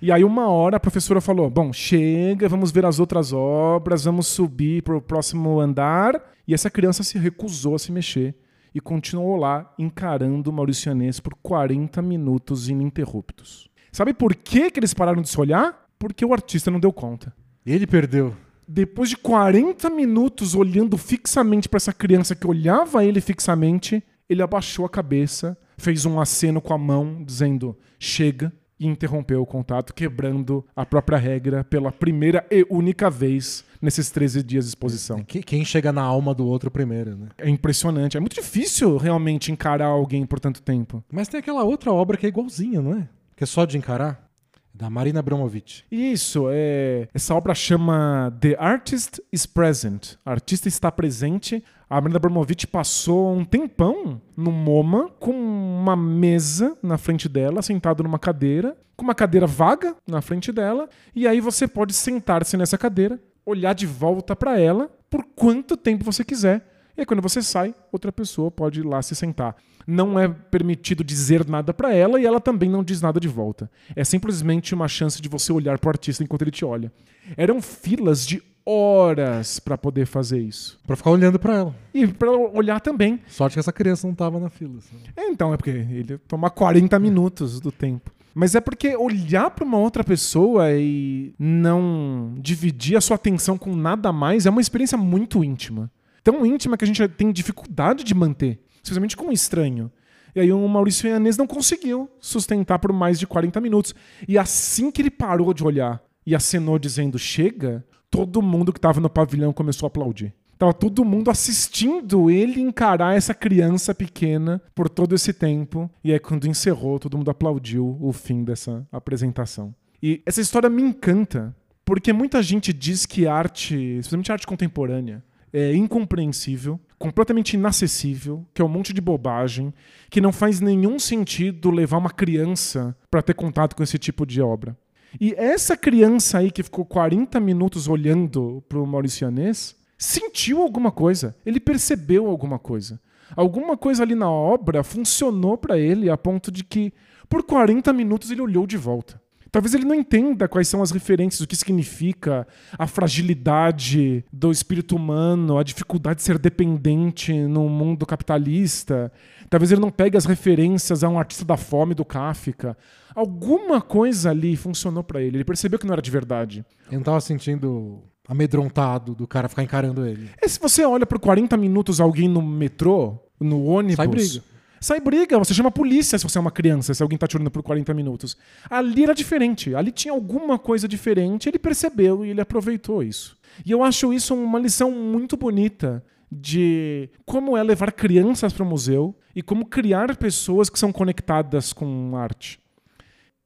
E 0.00 0.12
aí, 0.12 0.22
uma 0.22 0.48
hora, 0.48 0.76
a 0.76 0.80
professora 0.80 1.20
falou: 1.20 1.50
Bom, 1.50 1.72
chega, 1.72 2.48
vamos 2.48 2.70
ver 2.70 2.86
as 2.86 3.00
outras 3.00 3.32
obras, 3.32 4.04
vamos 4.04 4.26
subir 4.28 4.82
para 4.82 4.96
o 4.96 5.00
próximo 5.00 5.58
andar. 5.58 6.22
E 6.46 6.54
essa 6.54 6.70
criança 6.70 7.02
se 7.02 7.18
recusou 7.18 7.74
a 7.74 7.78
se 7.78 7.90
mexer 7.90 8.34
e 8.74 8.80
continuou 8.80 9.36
lá 9.36 9.72
encarando 9.78 10.50
o 10.50 10.52
Mauricianês 10.52 11.18
por 11.18 11.34
40 11.42 12.00
minutos 12.00 12.68
ininterruptos. 12.68 13.68
Sabe 13.90 14.14
por 14.14 14.34
que, 14.34 14.70
que 14.70 14.78
eles 14.78 14.94
pararam 14.94 15.22
de 15.22 15.28
se 15.28 15.40
olhar? 15.40 15.86
Porque 15.98 16.24
o 16.24 16.32
artista 16.32 16.70
não 16.70 16.78
deu 16.78 16.92
conta. 16.92 17.34
Ele 17.66 17.86
perdeu. 17.86 18.34
Depois 18.66 19.08
de 19.08 19.16
40 19.16 19.90
minutos 19.90 20.54
olhando 20.54 20.96
fixamente 20.96 21.68
para 21.68 21.78
essa 21.78 21.92
criança 21.92 22.36
que 22.36 22.46
olhava 22.46 23.04
ele 23.04 23.20
fixamente, 23.20 24.02
ele 24.28 24.42
abaixou 24.42 24.84
a 24.84 24.90
cabeça 24.90 25.58
fez 25.78 26.04
um 26.04 26.20
aceno 26.20 26.60
com 26.60 26.74
a 26.74 26.78
mão 26.78 27.22
dizendo 27.24 27.76
chega 27.98 28.52
e 28.78 28.86
interrompeu 28.86 29.42
o 29.42 29.46
contato, 29.46 29.92
quebrando 29.92 30.64
a 30.76 30.86
própria 30.86 31.18
regra 31.18 31.64
pela 31.64 31.90
primeira 31.90 32.46
e 32.50 32.64
única 32.70 33.10
vez 33.10 33.64
nesses 33.80 34.10
13 34.10 34.42
dias 34.42 34.64
de 34.64 34.70
exposição. 34.70 35.24
Quem 35.24 35.64
chega 35.64 35.92
na 35.92 36.02
alma 36.02 36.34
do 36.34 36.46
outro 36.46 36.70
primeiro, 36.70 37.16
né? 37.16 37.28
É 37.38 37.48
impressionante. 37.48 38.16
É 38.16 38.20
muito 38.20 38.34
difícil 38.34 38.96
realmente 38.96 39.50
encarar 39.50 39.86
alguém 39.86 40.24
por 40.26 40.38
tanto 40.38 40.62
tempo. 40.62 41.02
Mas 41.10 41.28
tem 41.28 41.40
aquela 41.40 41.64
outra 41.64 41.92
obra 41.92 42.16
que 42.16 42.26
é 42.26 42.28
igualzinha, 42.28 42.80
não 42.80 42.94
é? 42.94 43.08
Que 43.36 43.44
é 43.44 43.46
só 43.46 43.64
de 43.64 43.78
encarar. 43.78 44.28
Da 44.72 44.88
Marina 44.88 45.18
Abramovic. 45.18 45.82
Isso, 45.90 46.46
é. 46.52 47.08
Essa 47.12 47.34
obra 47.34 47.52
chama 47.52 48.32
The 48.40 48.54
Artist 48.60 49.20
is 49.32 49.44
Present. 49.44 50.14
A 50.24 50.30
artista 50.30 50.68
está 50.68 50.92
presente. 50.92 51.64
A 51.90 52.00
Marina 52.00 52.18
Abramovic 52.18 52.66
passou 52.66 53.34
um 53.34 53.44
tempão 53.44 54.20
no 54.36 54.52
MoMA 54.52 55.08
com 55.18 55.32
uma 55.32 55.96
mesa 55.96 56.76
na 56.82 56.98
frente 56.98 57.28
dela, 57.28 57.62
sentado 57.62 58.02
numa 58.02 58.18
cadeira, 58.18 58.76
com 58.94 59.04
uma 59.04 59.14
cadeira 59.14 59.46
vaga 59.46 59.96
na 60.06 60.20
frente 60.20 60.52
dela, 60.52 60.88
e 61.14 61.26
aí 61.26 61.40
você 61.40 61.66
pode 61.66 61.94
sentar-se 61.94 62.56
nessa 62.58 62.76
cadeira, 62.76 63.18
olhar 63.46 63.72
de 63.72 63.86
volta 63.86 64.36
para 64.36 64.60
ela 64.60 64.90
por 65.08 65.24
quanto 65.34 65.78
tempo 65.78 66.04
você 66.04 66.22
quiser. 66.22 66.62
E 66.94 67.00
aí, 67.00 67.06
quando 67.06 67.22
você 67.22 67.40
sai, 67.40 67.74
outra 67.90 68.12
pessoa 68.12 68.50
pode 68.50 68.80
ir 68.80 68.84
lá 68.84 69.00
se 69.00 69.14
sentar 69.14 69.56
não 69.88 70.18
é 70.18 70.28
permitido 70.28 71.02
dizer 71.02 71.48
nada 71.48 71.72
para 71.72 71.94
ela 71.94 72.20
e 72.20 72.26
ela 72.26 72.38
também 72.38 72.68
não 72.68 72.84
diz 72.84 73.00
nada 73.00 73.18
de 73.18 73.26
volta. 73.26 73.70
É 73.96 74.04
simplesmente 74.04 74.74
uma 74.74 74.86
chance 74.86 75.20
de 75.20 75.30
você 75.30 75.50
olhar 75.50 75.78
pro 75.78 75.88
artista 75.88 76.22
enquanto 76.22 76.42
ele 76.42 76.50
te 76.50 76.62
olha. 76.62 76.92
Eram 77.38 77.62
filas 77.62 78.26
de 78.26 78.42
horas 78.68 79.58
para 79.58 79.78
poder 79.78 80.06
fazer 80.06 80.40
isso. 80.40 80.78
Para 80.86 80.96
ficar 80.96 81.10
olhando 81.10 81.38
para 81.38 81.54
ela. 81.54 81.76
E 81.94 82.06
para 82.06 82.30
olhar 82.30 82.80
também. 82.80 83.20
Sorte 83.26 83.54
que 83.54 83.60
essa 83.60 83.72
criança 83.72 84.06
não 84.06 84.14
tava 84.14 84.38
na 84.38 84.50
fila. 84.50 84.78
É, 85.16 85.28
então, 85.28 85.54
é 85.54 85.56
porque 85.56 85.70
ele 85.70 86.18
toma 86.28 86.50
40 86.50 86.98
minutos 86.98 87.60
do 87.60 87.72
tempo. 87.72 88.10
Mas 88.34 88.54
é 88.54 88.60
porque 88.60 88.94
olhar 88.96 89.50
para 89.50 89.64
uma 89.64 89.78
outra 89.78 90.04
pessoa 90.04 90.72
e 90.72 91.34
não 91.38 92.34
dividir 92.38 92.96
a 92.96 93.00
sua 93.00 93.16
atenção 93.16 93.56
com 93.56 93.74
nada 93.74 94.12
mais 94.12 94.46
é 94.46 94.50
uma 94.50 94.60
experiência 94.60 94.98
muito 94.98 95.42
íntima. 95.42 95.90
Tão 96.22 96.44
íntima 96.44 96.76
que 96.76 96.84
a 96.84 96.86
gente 96.86 97.08
tem 97.08 97.32
dificuldade 97.32 98.04
de 98.04 98.14
manter 98.14 98.60
especialmente 98.88 99.16
com 99.16 99.26
um 99.26 99.32
estranho. 99.32 99.90
E 100.34 100.40
aí 100.40 100.52
o 100.52 100.68
Maurício 100.68 101.08
Ianês 101.08 101.36
não 101.36 101.46
conseguiu 101.46 102.10
sustentar 102.20 102.78
por 102.78 102.92
mais 102.92 103.18
de 103.18 103.26
40 103.26 103.60
minutos. 103.60 103.94
E 104.26 104.38
assim 104.38 104.90
que 104.90 105.02
ele 105.02 105.10
parou 105.10 105.52
de 105.52 105.64
olhar 105.64 106.02
e 106.26 106.34
acenou 106.34 106.78
dizendo 106.78 107.18
chega, 107.18 107.84
todo 108.10 108.42
mundo 108.42 108.72
que 108.72 108.78
estava 108.78 109.00
no 109.00 109.10
pavilhão 109.10 109.52
começou 109.52 109.86
a 109.86 109.88
aplaudir. 109.88 110.34
Tava 110.58 110.74
todo 110.74 111.04
mundo 111.04 111.30
assistindo 111.30 112.28
ele 112.28 112.60
encarar 112.60 113.16
essa 113.16 113.32
criança 113.32 113.94
pequena 113.94 114.60
por 114.74 114.88
todo 114.88 115.14
esse 115.14 115.32
tempo. 115.32 115.88
E 116.02 116.12
aí, 116.12 116.18
quando 116.18 116.48
encerrou, 116.48 116.98
todo 116.98 117.16
mundo 117.16 117.30
aplaudiu 117.30 117.96
o 118.00 118.12
fim 118.12 118.42
dessa 118.42 118.84
apresentação. 118.90 119.72
E 120.02 120.20
essa 120.26 120.40
história 120.40 120.68
me 120.68 120.82
encanta, 120.82 121.54
porque 121.84 122.12
muita 122.12 122.42
gente 122.42 122.72
diz 122.72 123.06
que 123.06 123.26
arte, 123.26 123.76
especialmente 123.98 124.32
arte 124.32 124.46
contemporânea, 124.46 125.22
é 125.52 125.74
incompreensível, 125.74 126.78
completamente 126.98 127.54
inacessível, 127.54 128.44
que 128.52 128.60
é 128.60 128.64
um 128.64 128.68
monte 128.68 128.92
de 128.92 129.00
bobagem, 129.00 129.72
que 130.10 130.20
não 130.20 130.32
faz 130.32 130.60
nenhum 130.60 130.98
sentido 130.98 131.70
levar 131.70 131.98
uma 131.98 132.10
criança 132.10 132.96
para 133.10 133.22
ter 133.22 133.34
contato 133.34 133.76
com 133.76 133.82
esse 133.82 133.96
tipo 133.96 134.26
de 134.26 134.42
obra. 134.42 134.76
E 135.20 135.34
essa 135.36 135.76
criança 135.76 136.38
aí 136.38 136.50
que 136.50 136.62
ficou 136.62 136.84
40 136.84 137.40
minutos 137.40 137.88
olhando 137.88 138.62
para 138.68 138.78
o 138.78 138.86
Mauricianês 138.86 139.76
sentiu 139.96 140.62
alguma 140.62 140.92
coisa, 140.92 141.34
ele 141.44 141.58
percebeu 141.58 142.26
alguma 142.26 142.58
coisa. 142.58 143.00
Alguma 143.36 143.76
coisa 143.76 144.02
ali 144.02 144.14
na 144.14 144.30
obra 144.30 144.82
funcionou 144.82 145.58
para 145.58 145.78
ele 145.78 146.08
a 146.08 146.16
ponto 146.16 146.50
de 146.50 146.64
que 146.64 146.92
por 147.28 147.42
40 147.42 147.92
minutos 147.92 148.30
ele 148.30 148.40
olhou 148.40 148.66
de 148.66 148.76
volta. 148.76 149.20
Talvez 149.50 149.74
ele 149.74 149.84
não 149.84 149.94
entenda 149.94 150.46
quais 150.46 150.68
são 150.68 150.82
as 150.82 150.90
referências, 150.90 151.40
o 151.40 151.46
que 151.46 151.56
significa 151.56 152.46
a 152.78 152.86
fragilidade 152.86 154.24
do 154.32 154.50
espírito 154.50 154.96
humano, 154.96 155.58
a 155.58 155.62
dificuldade 155.62 156.16
de 156.16 156.22
ser 156.22 156.38
dependente 156.38 157.32
no 157.32 157.68
mundo 157.68 158.04
capitalista. 158.04 159.10
Talvez 159.48 159.72
ele 159.72 159.80
não 159.80 159.90
pegue 159.90 160.16
as 160.16 160.24
referências 160.24 161.02
a 161.02 161.08
um 161.08 161.18
artista 161.18 161.44
da 161.44 161.56
fome 161.56 161.94
do 161.94 162.04
Kafka. 162.04 162.76
Alguma 163.14 163.80
coisa 163.80 164.30
ali 164.30 164.56
funcionou 164.56 165.02
para 165.02 165.22
ele. 165.22 165.38
Ele 165.38 165.44
percebeu 165.44 165.78
que 165.78 165.86
não 165.86 165.92
era 165.92 166.02
de 166.02 166.10
verdade. 166.10 166.64
Ele 166.86 166.96
não 166.96 167.02
tava 167.02 167.20
sentindo 167.20 168.02
amedrontado 168.28 169.14
do 169.14 169.26
cara 169.26 169.48
ficar 169.48 169.62
encarando 169.62 170.06
ele. 170.06 170.30
E 170.42 170.48
se 170.48 170.60
você 170.60 170.84
olha 170.84 171.06
por 171.06 171.18
40 171.18 171.56
minutos 171.56 172.00
alguém 172.00 172.28
no 172.28 172.42
metrô, 172.42 173.18
no 173.40 173.64
ônibus. 173.64 173.96
Sai 173.96 174.08
briga. 174.08 174.42
Sai 174.80 175.00
briga, 175.00 175.38
você 175.38 175.52
chama 175.52 175.68
a 175.68 175.72
polícia 175.72 176.18
se 176.18 176.24
você 176.24 176.38
é 176.38 176.40
uma 176.40 176.50
criança, 176.50 176.94
se 176.94 177.02
alguém 177.02 177.18
tá 177.18 177.26
te 177.26 177.36
olhando 177.36 177.50
por 177.50 177.62
40 177.62 177.92
minutos. 177.94 178.36
Ali 178.70 179.04
era 179.04 179.14
diferente, 179.14 179.74
ali 179.74 179.90
tinha 179.90 180.12
alguma 180.12 180.58
coisa 180.58 180.86
diferente, 180.86 181.48
ele 181.48 181.58
percebeu 181.58 182.24
e 182.24 182.30
ele 182.30 182.40
aproveitou 182.40 183.02
isso. 183.02 183.36
E 183.64 183.70
eu 183.70 183.82
acho 183.82 184.12
isso 184.12 184.34
uma 184.34 184.58
lição 184.58 184.90
muito 184.90 185.36
bonita 185.36 186.04
de 186.30 187.08
como 187.24 187.56
é 187.56 187.62
levar 187.62 187.92
crianças 187.92 188.52
para 188.52 188.62
o 188.62 188.66
museu 188.66 189.14
e 189.34 189.42
como 189.42 189.66
criar 189.66 190.14
pessoas 190.16 190.68
que 190.68 190.78
são 190.78 190.92
conectadas 190.92 191.72
com 191.72 192.16
arte. 192.16 192.60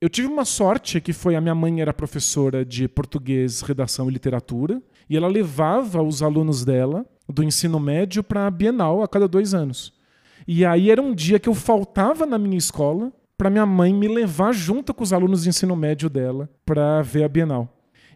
Eu 0.01 0.09
tive 0.09 0.27
uma 0.27 0.45
sorte 0.45 1.01
que 1.01 1.13
foi 1.13 1.37
a 1.37 1.41
minha 1.41 1.55
mãe 1.55 1.81
era 1.81 1.95
professora 1.95 2.65
de 2.65 2.89
português, 2.89 3.61
redação 3.61 4.11
e 4.11 4.13
literatura, 4.13 4.83
e 5.09 5.17
ela 5.17 5.29
levava 5.29 6.03
os 6.03 6.23
alunos 6.23 6.65
dela 6.65 7.07
do 7.29 7.43
ensino 7.43 7.79
médio 7.79 8.23
para 8.25 8.47
a 8.47 8.51
Bienal 8.51 9.03
a 9.03 9.09
cada 9.09 9.29
dois 9.29 9.55
anos. 9.55 9.93
E 10.47 10.65
aí 10.65 10.91
era 10.91 11.01
um 11.01 11.15
dia 11.15 11.39
que 11.39 11.49
eu 11.49 11.55
faltava 11.55 12.27
na 12.27 12.39
minha 12.39 12.59
escola 12.59 13.13
para 13.37 13.51
minha 13.51 13.67
mãe 13.67 13.93
me 13.93 14.07
levar 14.07 14.53
junto 14.53 14.95
com 14.95 15.03
os 15.03 15.13
alunos 15.13 15.43
de 15.43 15.49
ensino 15.49 15.75
médio 15.75 16.09
dela 16.09 16.49
para 16.65 17.03
ver 17.03 17.25
a 17.25 17.29
Bienal. 17.29 17.69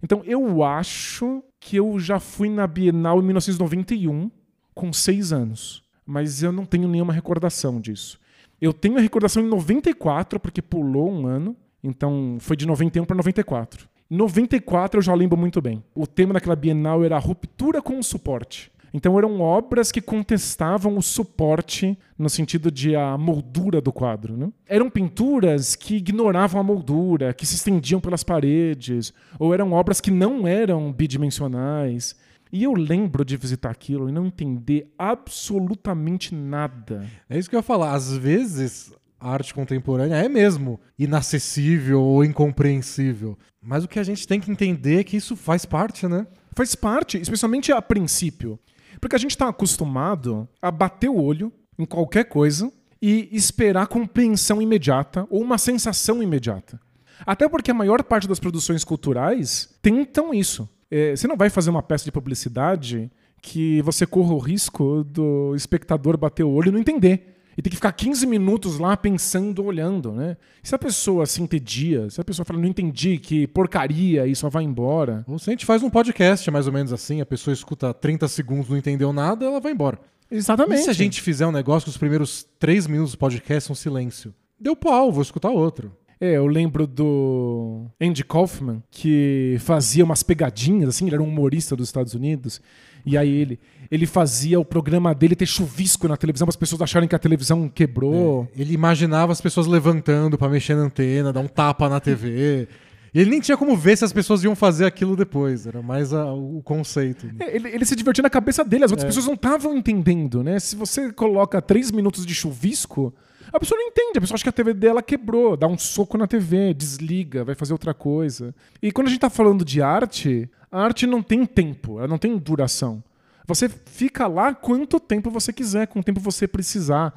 Então 0.02 0.22
eu 0.24 0.62
acho 0.62 1.42
que 1.58 1.76
eu 1.76 1.98
já 1.98 2.20
fui 2.20 2.48
na 2.48 2.66
Bienal 2.66 3.18
em 3.20 3.24
1991 3.24 4.30
com 4.74 4.92
seis 4.92 5.32
anos, 5.32 5.82
mas 6.04 6.42
eu 6.42 6.52
não 6.52 6.64
tenho 6.64 6.86
nenhuma 6.86 7.12
recordação 7.12 7.80
disso. 7.80 8.20
Eu 8.60 8.72
tenho 8.72 8.98
a 8.98 9.00
recordação 9.00 9.42
em 9.42 9.48
94 9.48 10.38
porque 10.38 10.62
pulou 10.62 11.10
um 11.10 11.26
ano, 11.26 11.56
então 11.82 12.36
foi 12.40 12.56
de 12.56 12.66
91 12.66 13.04
para 13.04 13.16
94. 13.16 13.88
Em 14.08 14.16
94 14.16 14.98
eu 14.98 15.02
já 15.02 15.14
lembro 15.14 15.36
muito 15.36 15.60
bem. 15.60 15.82
O 15.94 16.06
tema 16.06 16.34
daquela 16.34 16.54
Bienal 16.54 17.04
era 17.04 17.16
a 17.16 17.20
ruptura 17.20 17.82
com 17.82 17.98
o 17.98 18.02
suporte. 18.02 18.70
Então 18.96 19.18
eram 19.18 19.42
obras 19.42 19.92
que 19.92 20.00
contestavam 20.00 20.96
o 20.96 21.02
suporte 21.02 21.98
no 22.18 22.30
sentido 22.30 22.70
de 22.70 22.96
a 22.96 23.18
moldura 23.18 23.78
do 23.78 23.92
quadro. 23.92 24.35
Né? 24.35 24.50
Eram 24.66 24.88
pinturas 24.88 25.76
que 25.76 25.96
ignoravam 25.96 26.59
a 26.59 26.64
moldura, 26.64 27.35
que 27.35 27.44
se 27.44 27.56
estendiam 27.56 28.00
pelas 28.00 28.24
paredes, 28.24 29.12
ou 29.38 29.52
eram 29.52 29.74
obras 29.74 30.00
que 30.00 30.11
não 30.11 30.48
eram 30.48 30.90
bidimensionais. 30.90 32.16
E 32.50 32.64
eu 32.64 32.72
lembro 32.72 33.22
de 33.22 33.37
visitar 33.37 33.68
aquilo 33.68 34.09
e 34.09 34.12
não 34.12 34.24
entender 34.24 34.90
absolutamente 34.98 36.35
nada. 36.35 37.04
É 37.28 37.38
isso 37.38 37.50
que 37.50 37.54
eu 37.54 37.59
ia 37.59 37.62
falar. 37.62 37.92
Às 37.92 38.16
vezes 38.16 38.94
a 39.20 39.30
arte 39.30 39.52
contemporânea 39.52 40.16
é 40.16 40.28
mesmo 40.28 40.80
inacessível 40.98 42.00
ou 42.00 42.24
incompreensível. 42.24 43.37
Mas 43.61 43.85
o 43.85 43.88
que 43.88 43.98
a 43.98 44.02
gente 44.02 44.26
tem 44.26 44.40
que 44.40 44.50
entender 44.50 45.00
é 45.00 45.04
que 45.04 45.18
isso 45.18 45.37
faz 45.37 45.66
parte, 45.66 46.09
né? 46.09 46.26
Faz 46.54 46.74
parte, 46.74 47.18
especialmente 47.20 47.70
a 47.70 47.82
princípio. 47.82 48.59
Porque 49.00 49.16
a 49.16 49.18
gente 49.18 49.32
está 49.32 49.48
acostumado 49.48 50.48
a 50.61 50.70
bater 50.70 51.09
o 51.09 51.20
olho 51.20 51.52
em 51.78 51.85
qualquer 51.85 52.24
coisa 52.24 52.72
e 53.00 53.28
esperar 53.32 53.87
compreensão 53.87 54.61
imediata 54.61 55.26
ou 55.30 55.42
uma 55.42 55.59
sensação 55.59 56.22
imediata. 56.22 56.80
Até 57.24 57.48
porque 57.48 57.70
a 57.70 57.74
maior 57.74 58.02
parte 58.02 58.28
das 58.28 58.40
produções 58.40 58.85
culturais 58.85 59.74
tentam 59.80 60.35
isso. 60.35 60.68
É, 60.90 61.14
você 61.14 61.26
não 61.26 61.37
vai 61.37 61.50
fazer 61.50 61.70
uma 61.70 61.82
peça 61.82 62.04
de 62.04 62.12
publicidade 62.12 63.11
que 63.42 63.80
você 63.82 64.06
corra 64.06 64.35
o 64.35 64.38
risco 64.38 65.04
do 65.04 65.54
espectador 65.54 66.16
bater 66.16 66.42
o 66.42 66.50
olho 66.50 66.68
e 66.68 66.72
não 66.72 66.80
entender. 66.80 67.36
E 67.57 67.62
tem 67.62 67.71
que 67.71 67.77
ficar 67.77 67.92
15 67.92 68.27
minutos 68.27 68.79
lá 68.79 68.97
pensando, 68.97 69.64
olhando, 69.64 70.12
né? 70.12 70.37
Se 70.62 70.75
a 70.75 70.79
pessoa 70.79 71.25
se 71.25 71.42
entedia, 71.42 72.11
se 72.11 72.21
a 72.21 72.25
pessoa 72.25 72.45
fala, 72.45 72.61
não 72.61 72.69
entendi, 72.69 73.16
que 73.19 73.47
porcaria, 73.47 74.27
e 74.27 74.37
só 74.37 74.51
vai 74.51 74.62
embora. 74.62 75.25
Ou 75.27 75.38
se 75.38 75.49
a 75.49 75.53
gente 75.53 75.64
faz 75.64 75.83
um 75.83 75.88
podcast 75.88 76.51
mais 76.51 76.66
ou 76.66 76.73
menos 76.73 76.92
assim, 76.92 77.21
a 77.21 77.27
pessoa 77.27 77.55
escuta 77.55 77.95
30 77.95 78.29
segundos, 78.29 78.69
não 78.69 78.77
entendeu 78.77 79.12
nada, 79.12 79.47
ela 79.47 79.61
vai 79.61 79.73
embora. 79.73 79.99
Exatamente. 80.31 80.81
E 80.81 80.85
se 80.85 80.90
a 80.90 80.95
gente 80.95 81.23
fizer 81.23 81.47
um 81.47 81.53
negócio 81.53 81.85
que 81.85 81.90
os 81.90 81.97
primeiros 81.97 82.47
3 82.59 82.87
minutos 82.88 83.12
do 83.12 83.19
podcast 83.19 83.66
são 83.66 83.75
silêncio? 83.75 84.35
Deu 84.61 84.77
pau, 84.77 85.11
vou 85.11 85.23
escutar 85.23 85.51
outro. 85.51 85.92
É, 86.21 86.33
eu 86.33 86.47
lembro 86.47 86.87
do 86.87 87.87
Andy 88.01 88.25
Kaufman, 88.25 88.83
que 88.90 89.57
fazia 89.61 90.03
umas 90.03 90.23
pegadinhas, 90.23 90.88
assim, 90.88 91.07
ele 91.07 91.14
era 91.14 91.23
um 91.23 91.29
humorista 91.29 91.77
dos 91.77 91.88
Estados 91.88 92.14
Unidos, 92.14 92.61
e 93.07 93.16
aí 93.16 93.31
ele, 93.31 93.61
ele 93.88 94.05
fazia 94.05 94.59
o 94.59 94.64
programa 94.64 95.14
dele 95.14 95.37
ter 95.37 95.47
chuvisco 95.47 96.09
na 96.09 96.16
televisão 96.16 96.45
para 96.45 96.51
as 96.51 96.57
pessoas 96.57 96.83
acharem 96.83 97.09
que 97.09 97.14
a 97.14 97.19
televisão 97.19 97.69
quebrou. 97.69 98.49
É, 98.57 98.61
ele 98.61 98.75
imaginava 98.75 99.31
as 99.31 99.40
pessoas 99.40 99.69
levantando 99.69 100.37
para 100.37 100.49
mexer 100.49 100.75
na 100.75 100.83
antena, 100.83 101.33
dar 101.33 101.40
um 101.40 101.47
tapa 101.47 101.88
na 101.88 102.01
TV. 102.01 102.66
E 103.14 103.21
ele 103.21 103.31
nem 103.31 103.40
tinha 103.40 103.57
como 103.57 103.77
ver 103.77 103.97
se 103.97 104.05
as 104.05 104.12
pessoas 104.12 104.42
iam 104.45 104.57
fazer 104.57 104.85
aquilo 104.85 105.16
depois, 105.16 105.66
era 105.66 105.81
mais 105.81 106.12
a, 106.12 106.35
o 106.35 106.61
conceito. 106.62 107.31
É, 107.38 107.57
ele, 107.57 107.69
ele, 107.69 107.85
se 107.85 107.95
divertia 107.95 108.23
na 108.23 108.29
cabeça 108.29 108.64
dele, 108.64 108.85
as 108.85 108.90
outras 108.90 109.05
é. 109.05 109.07
pessoas 109.07 109.27
não 109.27 109.35
estavam 109.35 109.77
entendendo, 109.77 110.42
né? 110.42 110.59
Se 110.59 110.75
você 110.75 111.12
coloca 111.12 111.62
três 111.62 111.90
minutos 111.92 112.27
de 112.27 112.35
chuvisco, 112.35 113.14
a 113.53 113.61
pessoa 113.61 113.81
não 113.81 113.88
entende, 113.88 114.19
a 114.19 114.21
pessoa 114.21 114.35
acha 114.35 114.42
que 114.42 114.51
a 114.51 114.53
TV 114.53 114.75
dela 114.75 115.01
quebrou, 115.01 115.57
dá 115.57 115.66
um 115.66 115.79
soco 115.79 116.19
na 116.19 116.27
TV, 116.27 116.75
desliga, 116.75 117.45
vai 117.45 117.55
fazer 117.55 117.73
outra 117.73 117.95
coisa. 117.95 118.55
E 118.83 118.90
quando 118.90 119.07
a 119.07 119.11
gente 119.11 119.19
está 119.19 119.31
falando 119.31 119.64
de 119.64 119.81
arte, 119.81 120.51
a 120.76 120.84
arte 120.84 121.06
não 121.06 121.22
tem 121.22 121.46
tempo, 121.46 121.98
ela 121.98 122.06
não 122.06 122.18
tem 122.18 122.36
duração. 122.36 123.02
Você 123.46 123.68
fica 123.68 124.26
lá 124.26 124.54
quanto 124.54 125.00
tempo 125.00 125.30
você 125.30 125.52
quiser, 125.52 125.86
com 125.86 126.00
o 126.00 126.02
tempo 126.02 126.20
você 126.20 126.46
precisar. 126.46 127.14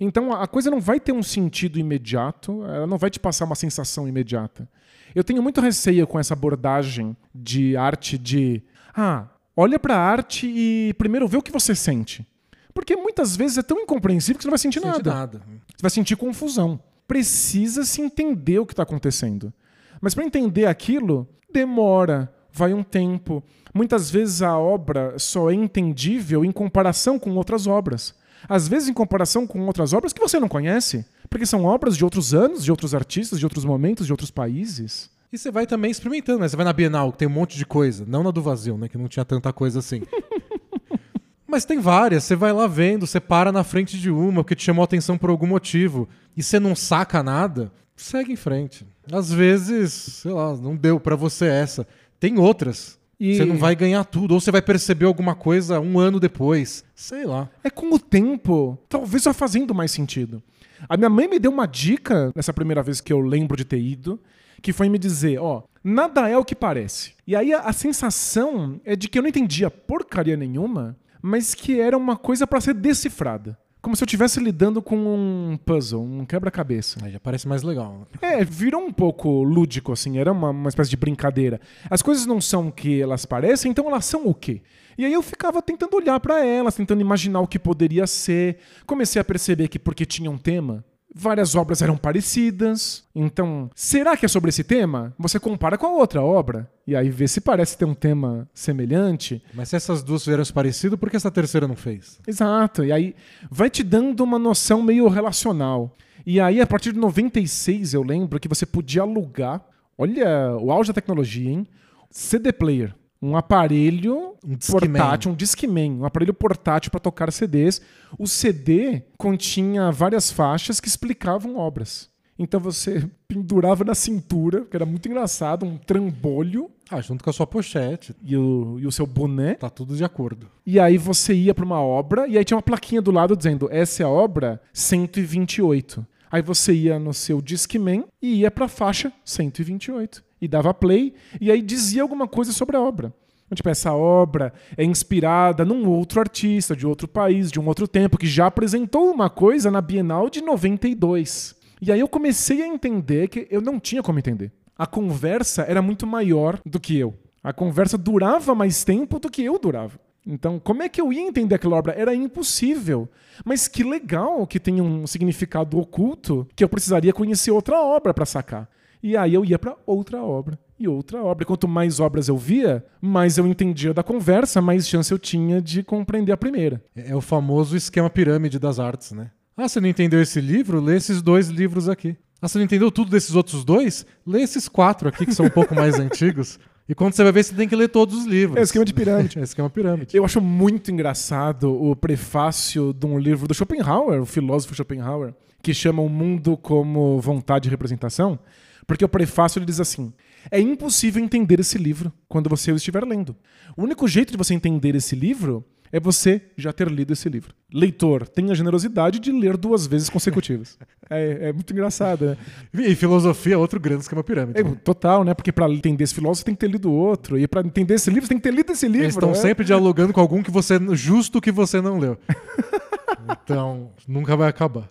Então 0.00 0.32
a 0.32 0.46
coisa 0.46 0.70
não 0.70 0.80
vai 0.80 0.98
ter 0.98 1.12
um 1.12 1.22
sentido 1.22 1.78
imediato, 1.78 2.64
ela 2.64 2.86
não 2.86 2.96
vai 2.96 3.10
te 3.10 3.20
passar 3.20 3.44
uma 3.44 3.54
sensação 3.54 4.08
imediata. 4.08 4.66
Eu 5.14 5.22
tenho 5.22 5.42
muito 5.42 5.60
receio 5.60 6.06
com 6.06 6.18
essa 6.18 6.32
abordagem 6.32 7.14
de 7.34 7.76
arte 7.76 8.16
de 8.16 8.62
ah, 8.96 9.26
olha 9.54 9.78
para 9.78 9.94
a 9.94 10.00
arte 10.00 10.46
e 10.46 10.94
primeiro 10.94 11.28
vê 11.28 11.36
o 11.36 11.42
que 11.42 11.52
você 11.52 11.74
sente. 11.74 12.26
Porque 12.72 12.96
muitas 12.96 13.36
vezes 13.36 13.58
é 13.58 13.62
tão 13.62 13.78
incompreensível 13.78 14.38
que 14.38 14.44
você 14.44 14.48
não 14.48 14.52
vai 14.52 14.58
sentir 14.58 14.80
nada. 14.80 15.12
nada. 15.14 15.42
Você 15.68 15.82
vai 15.82 15.90
sentir 15.90 16.16
confusão. 16.16 16.80
Precisa 17.06 17.84
se 17.84 18.00
entender 18.00 18.58
o 18.58 18.64
que 18.64 18.72
está 18.72 18.84
acontecendo. 18.84 19.52
Mas 20.00 20.14
para 20.14 20.24
entender 20.24 20.64
aquilo, 20.64 21.28
demora, 21.52 22.32
vai 22.52 22.74
um 22.74 22.82
tempo. 22.82 23.42
Muitas 23.74 24.10
vezes 24.10 24.42
a 24.42 24.58
obra 24.58 25.18
só 25.18 25.50
é 25.50 25.54
entendível 25.54 26.44
em 26.44 26.52
comparação 26.52 27.18
com 27.18 27.34
outras 27.34 27.66
obras. 27.66 28.14
Às 28.48 28.68
vezes 28.68 28.88
em 28.88 28.92
comparação 28.92 29.46
com 29.46 29.64
outras 29.66 29.92
obras 29.92 30.12
que 30.12 30.20
você 30.20 30.38
não 30.38 30.48
conhece, 30.48 31.06
porque 31.30 31.46
são 31.46 31.64
obras 31.64 31.96
de 31.96 32.04
outros 32.04 32.34
anos, 32.34 32.64
de 32.64 32.70
outros 32.70 32.94
artistas, 32.94 33.38
de 33.38 33.46
outros 33.46 33.64
momentos, 33.64 34.06
de 34.06 34.12
outros 34.12 34.30
países. 34.30 35.10
E 35.32 35.38
você 35.38 35.50
vai 35.50 35.66
também 35.66 35.90
experimentando, 35.90 36.40
né? 36.40 36.48
Você 36.48 36.56
vai 36.56 36.64
na 36.64 36.72
Bienal, 36.72 37.10
que 37.12 37.18
tem 37.18 37.28
um 37.28 37.30
monte 37.30 37.56
de 37.56 37.64
coisa. 37.64 38.04
Não 38.06 38.22
na 38.22 38.30
do 38.30 38.42
vazio, 38.42 38.76
né? 38.76 38.88
Que 38.88 38.98
não 38.98 39.08
tinha 39.08 39.24
tanta 39.24 39.52
coisa 39.52 39.78
assim. 39.78 40.02
Mas 41.48 41.64
tem 41.64 41.78
várias, 41.80 42.24
você 42.24 42.34
vai 42.34 42.50
lá 42.50 42.66
vendo, 42.66 43.06
você 43.06 43.20
para 43.20 43.52
na 43.52 43.62
frente 43.62 43.98
de 43.98 44.10
uma 44.10 44.42
porque 44.42 44.54
te 44.54 44.64
chamou 44.64 44.82
a 44.82 44.84
atenção 44.84 45.18
por 45.18 45.28
algum 45.28 45.46
motivo 45.46 46.08
e 46.34 46.42
você 46.42 46.58
não 46.58 46.74
saca 46.74 47.22
nada, 47.22 47.70
segue 47.94 48.32
em 48.32 48.36
frente. 48.36 48.86
Às 49.10 49.30
vezes, 49.30 49.92
sei 49.92 50.32
lá, 50.32 50.56
não 50.56 50.74
deu 50.74 50.98
para 50.98 51.14
você 51.14 51.46
essa. 51.46 51.86
Tem 52.22 52.38
outras. 52.38 53.00
E... 53.18 53.34
Você 53.34 53.44
não 53.44 53.56
vai 53.56 53.74
ganhar 53.74 54.04
tudo, 54.04 54.34
ou 54.34 54.40
você 54.40 54.52
vai 54.52 54.62
perceber 54.62 55.06
alguma 55.06 55.34
coisa 55.34 55.80
um 55.80 55.98
ano 55.98 56.20
depois. 56.20 56.84
Sei 56.94 57.24
lá. 57.24 57.50
É 57.64 57.68
com 57.68 57.92
o 57.92 57.98
tempo, 57.98 58.78
talvez 58.88 59.24
vá 59.24 59.32
fazendo 59.32 59.74
mais 59.74 59.90
sentido. 59.90 60.40
A 60.88 60.96
minha 60.96 61.10
mãe 61.10 61.26
me 61.26 61.40
deu 61.40 61.50
uma 61.50 61.66
dica 61.66 62.30
nessa 62.32 62.52
primeira 62.52 62.80
vez 62.80 63.00
que 63.00 63.12
eu 63.12 63.18
lembro 63.18 63.56
de 63.56 63.64
ter 63.64 63.80
ido, 63.80 64.20
que 64.62 64.72
foi 64.72 64.88
me 64.88 64.98
dizer, 64.98 65.40
ó, 65.40 65.64
nada 65.82 66.28
é 66.28 66.38
o 66.38 66.44
que 66.44 66.54
parece. 66.54 67.14
E 67.26 67.34
aí 67.34 67.52
a, 67.52 67.62
a 67.62 67.72
sensação 67.72 68.80
é 68.84 68.94
de 68.94 69.08
que 69.08 69.18
eu 69.18 69.22
não 69.22 69.28
entendia 69.28 69.68
porcaria 69.68 70.36
nenhuma, 70.36 70.96
mas 71.20 71.56
que 71.56 71.80
era 71.80 71.98
uma 71.98 72.16
coisa 72.16 72.46
para 72.46 72.60
ser 72.60 72.74
decifrada. 72.74 73.58
Como 73.82 73.96
se 73.96 74.04
eu 74.04 74.06
estivesse 74.06 74.38
lidando 74.38 74.80
com 74.80 74.96
um 74.96 75.58
puzzle, 75.66 76.00
um 76.00 76.24
quebra-cabeça. 76.24 77.00
Aí 77.02 77.10
já 77.10 77.18
parece 77.18 77.48
mais 77.48 77.64
legal. 77.64 78.06
É, 78.20 78.44
virou 78.44 78.80
um 78.80 78.92
pouco 78.92 79.42
lúdico, 79.42 79.90
assim, 79.90 80.18
era 80.18 80.30
uma, 80.30 80.50
uma 80.50 80.68
espécie 80.68 80.88
de 80.88 80.96
brincadeira. 80.96 81.60
As 81.90 82.00
coisas 82.00 82.24
não 82.24 82.40
são 82.40 82.68
o 82.68 82.72
que 82.72 83.02
elas 83.02 83.26
parecem, 83.26 83.72
então 83.72 83.88
elas 83.88 84.04
são 84.04 84.28
o 84.28 84.32
quê? 84.32 84.62
E 84.96 85.04
aí 85.04 85.12
eu 85.12 85.20
ficava 85.20 85.60
tentando 85.60 85.96
olhar 85.96 86.20
para 86.20 86.46
elas, 86.46 86.76
tentando 86.76 87.00
imaginar 87.00 87.40
o 87.40 87.46
que 87.48 87.58
poderia 87.58 88.06
ser. 88.06 88.58
Comecei 88.86 89.20
a 89.20 89.24
perceber 89.24 89.66
que 89.66 89.80
porque 89.80 90.06
tinha 90.06 90.30
um 90.30 90.38
tema, 90.38 90.84
Várias 91.14 91.54
obras 91.54 91.82
eram 91.82 91.96
parecidas. 91.96 93.04
Então, 93.14 93.70
será 93.74 94.16
que 94.16 94.24
é 94.24 94.28
sobre 94.28 94.48
esse 94.48 94.64
tema? 94.64 95.14
Você 95.18 95.38
compara 95.38 95.76
com 95.76 95.86
a 95.86 95.92
outra 95.92 96.22
obra 96.22 96.70
e 96.86 96.96
aí 96.96 97.10
vê 97.10 97.28
se 97.28 97.40
parece 97.40 97.76
ter 97.76 97.84
um 97.84 97.94
tema 97.94 98.48
semelhante. 98.54 99.42
Mas 99.54 99.68
se 99.68 99.76
essas 99.76 100.02
duas 100.02 100.24
vieram 100.24 100.44
parecido, 100.52 100.96
por 100.96 101.10
que 101.10 101.16
essa 101.16 101.30
terceira 101.30 101.68
não 101.68 101.76
fez? 101.76 102.18
Exato. 102.26 102.84
E 102.84 102.92
aí 102.92 103.14
vai 103.50 103.68
te 103.68 103.82
dando 103.82 104.22
uma 104.22 104.38
noção 104.38 104.82
meio 104.82 105.08
relacional. 105.08 105.94
E 106.24 106.40
aí, 106.40 106.60
a 106.60 106.66
partir 106.66 106.92
de 106.92 106.98
96, 106.98 107.94
eu 107.94 108.02
lembro 108.02 108.38
que 108.38 108.48
você 108.48 108.64
podia 108.64 109.02
alugar 109.02 109.64
olha 109.96 110.56
o 110.56 110.70
auge 110.70 110.88
da 110.88 110.94
tecnologia, 110.94 111.50
hein? 111.50 111.66
CD 112.10 112.52
player, 112.52 112.94
um 113.22 113.36
aparelho 113.36 114.34
Um 114.44 114.56
portátil, 114.56 115.30
um 115.30 115.34
Discman, 115.34 115.92
um 116.00 116.04
aparelho 116.04 116.34
portátil 116.34 116.90
para 116.90 116.98
tocar 116.98 117.30
CDs. 117.32 117.80
O 118.18 118.26
CD 118.26 119.02
continha 119.16 119.92
várias 119.92 120.30
faixas 120.32 120.80
que 120.80 120.88
explicavam 120.88 121.56
obras. 121.56 122.10
Então 122.36 122.58
você 122.58 123.08
pendurava 123.28 123.84
na 123.84 123.94
cintura, 123.94 124.64
que 124.64 124.74
era 124.74 124.84
muito 124.84 125.06
engraçado, 125.08 125.64
um 125.64 125.76
trambolho 125.78 126.68
Ah, 126.90 127.00
junto 127.00 127.22
com 127.22 127.30
a 127.30 127.32
sua 127.32 127.46
pochete. 127.46 128.12
e 128.24 128.36
o, 128.36 128.78
e 128.80 128.86
o 128.86 128.92
seu 128.92 129.06
boné. 129.06 129.54
Tá 129.54 129.70
tudo 129.70 129.96
de 129.96 130.02
acordo. 130.04 130.48
E 130.66 130.80
aí 130.80 130.98
você 130.98 131.32
ia 131.32 131.54
para 131.54 131.64
uma 131.64 131.80
obra 131.80 132.26
e 132.26 132.36
aí 132.36 132.44
tinha 132.44 132.56
uma 132.56 132.62
plaquinha 132.62 133.00
do 133.00 133.12
lado 133.12 133.36
dizendo: 133.36 133.68
essa 133.70 134.02
é 134.02 134.06
a 134.06 134.08
obra 134.08 134.60
128. 134.72 136.04
Aí 136.28 136.42
você 136.42 136.72
ia 136.72 136.98
no 136.98 137.14
seu 137.14 137.40
Discman 137.40 138.04
e 138.20 138.40
ia 138.40 138.50
para 138.50 138.64
a 138.64 138.68
faixa 138.68 139.12
128 139.24 140.24
e 140.42 140.48
dava 140.48 140.74
play 140.74 141.14
e 141.40 141.50
aí 141.50 141.62
dizia 141.62 142.02
alguma 142.02 142.26
coisa 142.26 142.52
sobre 142.52 142.76
a 142.76 142.80
obra. 142.80 143.14
Então, 143.46 143.56
Tipo, 143.56 143.68
essa 143.68 143.92
obra 143.92 144.52
é 144.76 144.84
inspirada 144.84 145.64
num 145.64 145.88
outro 145.88 146.18
artista 146.18 146.74
de 146.74 146.86
outro 146.86 147.06
país, 147.06 147.50
de 147.50 147.60
um 147.60 147.66
outro 147.66 147.86
tempo, 147.86 148.18
que 148.18 148.26
já 148.26 148.46
apresentou 148.46 149.10
uma 149.10 149.30
coisa 149.30 149.70
na 149.70 149.80
Bienal 149.80 150.28
de 150.28 150.40
92. 150.42 151.54
E 151.80 151.92
aí 151.92 152.00
eu 152.00 152.08
comecei 152.08 152.62
a 152.62 152.66
entender 152.66 153.28
que 153.28 153.46
eu 153.50 153.60
não 153.60 153.78
tinha 153.78 154.02
como 154.02 154.18
entender. 154.18 154.50
A 154.76 154.86
conversa 154.86 155.62
era 155.62 155.82
muito 155.82 156.06
maior 156.06 156.58
do 156.64 156.80
que 156.80 156.98
eu. 156.98 157.14
A 157.42 157.52
conversa 157.52 157.98
durava 157.98 158.54
mais 158.54 158.84
tempo 158.84 159.18
do 159.18 159.30
que 159.30 159.44
eu 159.44 159.58
durava. 159.58 159.98
Então, 160.26 160.58
como 160.58 160.82
é 160.82 160.88
que 160.88 161.00
eu 161.00 161.12
ia 161.12 161.20
entender 161.20 161.56
aquela 161.56 161.76
obra? 161.76 161.92
Era 161.92 162.14
impossível. 162.14 163.08
Mas 163.44 163.66
que 163.66 163.82
legal 163.82 164.46
que 164.46 164.60
tem 164.60 164.80
um 164.80 165.06
significado 165.06 165.78
oculto 165.78 166.46
que 166.54 166.62
eu 166.62 166.68
precisaria 166.68 167.12
conhecer 167.12 167.50
outra 167.50 167.80
obra 167.82 168.14
para 168.14 168.24
sacar. 168.24 168.68
E 169.02 169.16
aí 169.16 169.34
eu 169.34 169.44
ia 169.44 169.58
para 169.58 169.76
outra 169.84 170.22
obra 170.22 170.58
e 170.78 170.86
outra 170.86 171.22
obra. 171.22 171.42
E 171.42 171.46
quanto 171.46 171.66
mais 171.66 172.00
obras 172.00 172.28
eu 172.28 172.36
via, 172.36 172.84
mais 173.00 173.36
eu 173.36 173.46
entendia 173.46 173.92
da 173.92 174.02
conversa, 174.02 174.60
mais 174.60 174.88
chance 174.88 175.12
eu 175.12 175.18
tinha 175.18 175.60
de 175.60 175.82
compreender 175.82 176.32
a 176.32 176.36
primeira. 176.36 176.82
É 176.94 177.10
é 177.10 177.16
o 177.16 177.20
famoso 177.20 177.76
esquema 177.76 178.08
pirâmide 178.08 178.58
das 178.58 178.78
artes, 178.78 179.12
né? 179.12 179.30
Ah, 179.56 179.68
você 179.68 179.80
não 179.80 179.88
entendeu 179.88 180.20
esse 180.22 180.40
livro? 180.40 180.80
Lê 180.80 180.96
esses 180.96 181.20
dois 181.20 181.48
livros 181.48 181.88
aqui. 181.88 182.16
Ah, 182.40 182.48
você 182.48 182.58
não 182.58 182.64
entendeu 182.64 182.90
tudo 182.90 183.10
desses 183.10 183.34
outros 183.34 183.64
dois? 183.64 184.06
Lê 184.26 184.42
esses 184.42 184.68
quatro 184.68 185.08
aqui, 185.08 185.26
que 185.26 185.34
são 185.34 185.46
um 185.46 185.50
pouco 185.50 185.74
mais 185.74 185.98
antigos. 186.00 186.58
E 186.88 186.94
quando 186.94 187.14
você 187.14 187.22
vai 187.22 187.32
ver, 187.32 187.44
você 187.44 187.54
tem 187.54 187.68
que 187.68 187.76
ler 187.76 187.88
todos 187.88 188.16
os 188.16 188.24
livros. 188.24 188.58
É 188.58 188.62
esquema 188.62 188.84
de 188.84 188.92
pirâmide. 188.92 189.38
É 189.40 189.42
esquema 189.42 189.70
pirâmide. 189.70 190.16
Eu 190.16 190.24
acho 190.24 190.40
muito 190.40 190.90
engraçado 190.90 191.72
o 191.72 191.94
prefácio 191.94 192.92
de 192.92 193.06
um 193.06 193.18
livro 193.18 193.46
do 193.46 193.54
Schopenhauer, 193.54 194.20
o 194.20 194.26
filósofo 194.26 194.74
Schopenhauer, 194.74 195.34
que 195.62 195.72
chama 195.72 196.02
O 196.02 196.08
Mundo 196.08 196.56
como 196.56 197.20
Vontade 197.20 197.68
e 197.68 197.70
Representação, 197.70 198.38
porque 198.86 199.04
o 199.04 199.08
prefácio 199.08 199.58
ele 199.58 199.66
diz 199.66 199.80
assim: 199.80 200.12
é 200.50 200.60
impossível 200.60 201.22
entender 201.22 201.60
esse 201.60 201.78
livro 201.78 202.12
quando 202.28 202.50
você 202.50 202.72
o 202.72 202.76
estiver 202.76 203.04
lendo. 203.04 203.36
O 203.76 203.82
único 203.82 204.08
jeito 204.08 204.32
de 204.32 204.36
você 204.36 204.54
entender 204.54 204.94
esse 204.94 205.14
livro 205.14 205.64
é 205.92 206.00
você 206.00 206.40
já 206.56 206.72
ter 206.72 206.90
lido 206.90 207.12
esse 207.12 207.28
livro. 207.28 207.54
Leitor, 207.72 208.26
tenha 208.26 208.52
a 208.52 208.54
generosidade 208.54 209.18
de 209.18 209.30
ler 209.30 209.58
duas 209.58 209.86
vezes 209.86 210.08
consecutivas. 210.08 210.78
é, 211.08 211.48
é 211.48 211.52
muito 211.52 211.70
engraçado, 211.70 212.24
né? 212.24 212.36
E 212.72 212.94
filosofia 212.94 213.54
é 213.54 213.56
outro 213.58 213.78
grande 213.78 214.00
esquema 214.00 214.24
pirâmide. 214.24 214.58
É, 214.58 214.64
né? 214.64 214.74
total, 214.82 215.22
né? 215.22 215.34
Porque 215.34 215.52
pra 215.52 215.68
entender 215.68 216.02
esse 216.02 216.14
filósofo 216.14 216.38
você 216.40 216.44
tem 216.46 216.54
que 216.54 216.60
ter 216.60 216.72
lido 216.72 216.90
outro. 216.90 217.38
E 217.38 217.46
pra 217.46 217.60
entender 217.60 217.94
esse 217.94 218.08
livro 218.08 218.26
você 218.26 218.30
tem 218.30 218.38
que 218.38 218.42
ter 218.42 218.54
lido 218.54 218.72
esse 218.72 218.86
livro. 218.86 219.04
Eles 219.04 219.14
estão 219.14 219.28
né? 219.28 219.34
sempre 219.34 219.66
dialogando 219.66 220.14
com 220.14 220.20
algum 220.20 220.42
que 220.42 220.50
você 220.50 220.80
justo 220.92 221.42
que 221.42 221.52
você 221.52 221.82
não 221.82 221.98
leu. 221.98 222.18
então, 223.44 223.90
nunca 224.08 224.34
vai 224.34 224.48
acabar. 224.48 224.88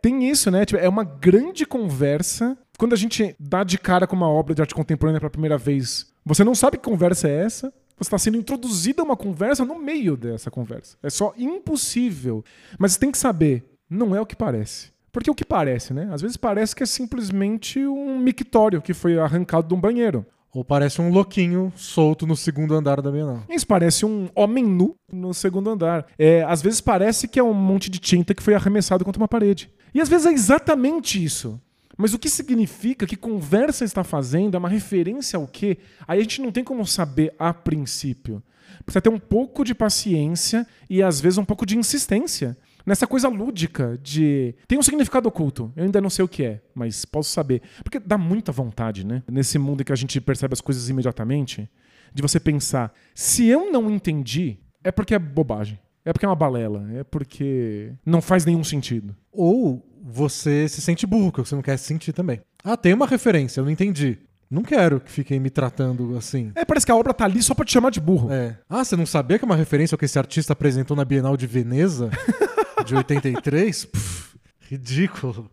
Tem 0.00 0.28
isso, 0.28 0.50
né? 0.50 0.64
Tipo, 0.64 0.80
é 0.80 0.88
uma 0.88 1.04
grande 1.04 1.66
conversa. 1.66 2.56
Quando 2.78 2.92
a 2.92 2.96
gente 2.96 3.34
dá 3.38 3.64
de 3.64 3.78
cara 3.78 4.06
com 4.06 4.16
uma 4.16 4.28
obra 4.28 4.54
de 4.54 4.60
arte 4.60 4.74
contemporânea 4.74 5.20
pela 5.20 5.30
primeira 5.30 5.58
vez, 5.58 6.06
você 6.24 6.44
não 6.44 6.54
sabe 6.54 6.76
que 6.76 6.84
conversa 6.84 7.28
é 7.28 7.44
essa. 7.44 7.72
Você 7.96 8.06
está 8.06 8.18
sendo 8.18 8.36
introduzida 8.36 9.02
a 9.02 9.04
uma 9.04 9.16
conversa 9.16 9.64
no 9.64 9.78
meio 9.78 10.16
dessa 10.16 10.50
conversa. 10.50 10.96
É 11.02 11.10
só 11.10 11.34
impossível. 11.36 12.44
Mas 12.78 12.92
você 12.92 13.00
tem 13.00 13.10
que 13.10 13.18
saber, 13.18 13.64
não 13.90 14.14
é 14.14 14.20
o 14.20 14.26
que 14.26 14.36
parece. 14.36 14.92
Porque 15.10 15.30
o 15.30 15.34
que 15.34 15.44
parece, 15.44 15.92
né? 15.92 16.08
Às 16.12 16.22
vezes 16.22 16.36
parece 16.36 16.76
que 16.76 16.82
é 16.82 16.86
simplesmente 16.86 17.84
um 17.84 18.18
mictório 18.18 18.80
que 18.80 18.94
foi 18.94 19.18
arrancado 19.18 19.66
de 19.66 19.74
um 19.74 19.80
banheiro. 19.80 20.24
Ou 20.54 20.64
parece 20.64 21.00
um 21.00 21.10
louquinho 21.10 21.72
solto 21.76 22.26
no 22.26 22.36
segundo 22.36 22.74
andar 22.74 23.02
da 23.02 23.10
Bienal. 23.10 23.42
Isso 23.48 23.66
parece 23.66 24.06
um 24.06 24.28
homem 24.34 24.64
nu 24.64 24.94
no 25.12 25.34
segundo 25.34 25.70
andar. 25.70 26.06
É, 26.18 26.42
às 26.44 26.62
vezes 26.62 26.80
parece 26.80 27.28
que 27.28 27.38
é 27.38 27.42
um 27.42 27.52
monte 27.52 27.90
de 27.90 27.98
tinta 27.98 28.34
que 28.34 28.42
foi 28.42 28.54
arremessado 28.54 29.04
contra 29.04 29.20
uma 29.20 29.28
parede. 29.28 29.70
E 29.94 30.00
às 30.00 30.08
vezes 30.08 30.26
é 30.26 30.32
exatamente 30.32 31.22
isso. 31.22 31.60
Mas 31.96 32.14
o 32.14 32.18
que 32.18 32.30
significa, 32.30 33.06
que 33.06 33.16
conversa 33.16 33.84
está 33.84 34.04
fazendo, 34.04 34.54
é 34.54 34.58
uma 34.58 34.68
referência 34.68 35.36
ao 35.36 35.48
quê? 35.48 35.78
Aí 36.06 36.20
a 36.20 36.22
gente 36.22 36.40
não 36.40 36.52
tem 36.52 36.62
como 36.62 36.86
saber 36.86 37.34
a 37.38 37.52
princípio. 37.52 38.40
Precisa 38.84 39.00
ter 39.00 39.08
um 39.08 39.18
pouco 39.18 39.64
de 39.64 39.74
paciência 39.74 40.66
e 40.88 41.02
às 41.02 41.20
vezes 41.20 41.38
um 41.38 41.44
pouco 41.44 41.66
de 41.66 41.76
insistência. 41.76 42.56
Nessa 42.86 43.06
coisa 43.06 43.28
lúdica 43.28 43.98
de. 44.02 44.54
Tem 44.66 44.78
um 44.78 44.82
significado 44.82 45.28
oculto. 45.28 45.72
Eu 45.76 45.84
ainda 45.84 46.00
não 46.00 46.08
sei 46.08 46.24
o 46.24 46.28
que 46.28 46.44
é, 46.44 46.62
mas 46.74 47.04
posso 47.04 47.30
saber. 47.30 47.60
Porque 47.82 47.98
dá 47.98 48.16
muita 48.16 48.52
vontade, 48.52 49.04
né? 49.04 49.22
Nesse 49.30 49.58
mundo 49.58 49.82
em 49.82 49.84
que 49.84 49.92
a 49.92 49.96
gente 49.96 50.20
percebe 50.20 50.54
as 50.54 50.60
coisas 50.60 50.88
imediatamente, 50.88 51.68
de 52.14 52.22
você 52.22 52.38
pensar: 52.40 52.94
se 53.14 53.46
eu 53.46 53.70
não 53.70 53.90
entendi, 53.90 54.58
é 54.82 54.90
porque 54.90 55.14
é 55.14 55.18
bobagem. 55.18 55.78
É 56.08 56.12
porque 56.12 56.24
é 56.24 56.28
uma 56.28 56.34
balela. 56.34 56.88
É 56.94 57.04
porque 57.04 57.92
não 58.06 58.22
faz 58.22 58.44
nenhum 58.44 58.64
sentido. 58.64 59.14
Ou 59.30 59.84
você 60.02 60.66
se 60.68 60.80
sente 60.80 61.06
burro, 61.06 61.30
que 61.32 61.38
você 61.40 61.54
não 61.54 61.60
quer 61.62 61.76
se 61.76 61.84
sentir 61.84 62.12
também. 62.12 62.40
Ah, 62.64 62.76
tem 62.76 62.94
uma 62.94 63.06
referência, 63.06 63.60
eu 63.60 63.64
não 63.64 63.70
entendi. 63.70 64.18
Não 64.50 64.62
quero 64.62 65.00
que 65.00 65.10
fiquem 65.10 65.38
me 65.38 65.50
tratando 65.50 66.16
assim. 66.16 66.50
É, 66.54 66.64
parece 66.64 66.86
que 66.86 66.92
a 66.92 66.96
obra 66.96 67.12
tá 67.12 67.26
ali 67.26 67.42
só 67.42 67.54
pra 67.54 67.66
te 67.66 67.72
chamar 67.72 67.90
de 67.90 68.00
burro. 68.00 68.32
É. 68.32 68.56
Ah, 68.70 68.82
você 68.82 68.96
não 68.96 69.04
sabia 69.04 69.38
que 69.38 69.44
é 69.44 69.46
uma 69.46 69.54
referência 69.56 69.94
ao 69.94 69.98
que 69.98 70.06
esse 70.06 70.18
artista 70.18 70.54
apresentou 70.54 70.96
na 70.96 71.04
Bienal 71.04 71.36
de 71.36 71.46
Veneza 71.46 72.08
de 72.86 72.94
83? 72.96 73.84
Pff, 73.84 74.38
ridículo. 74.70 75.50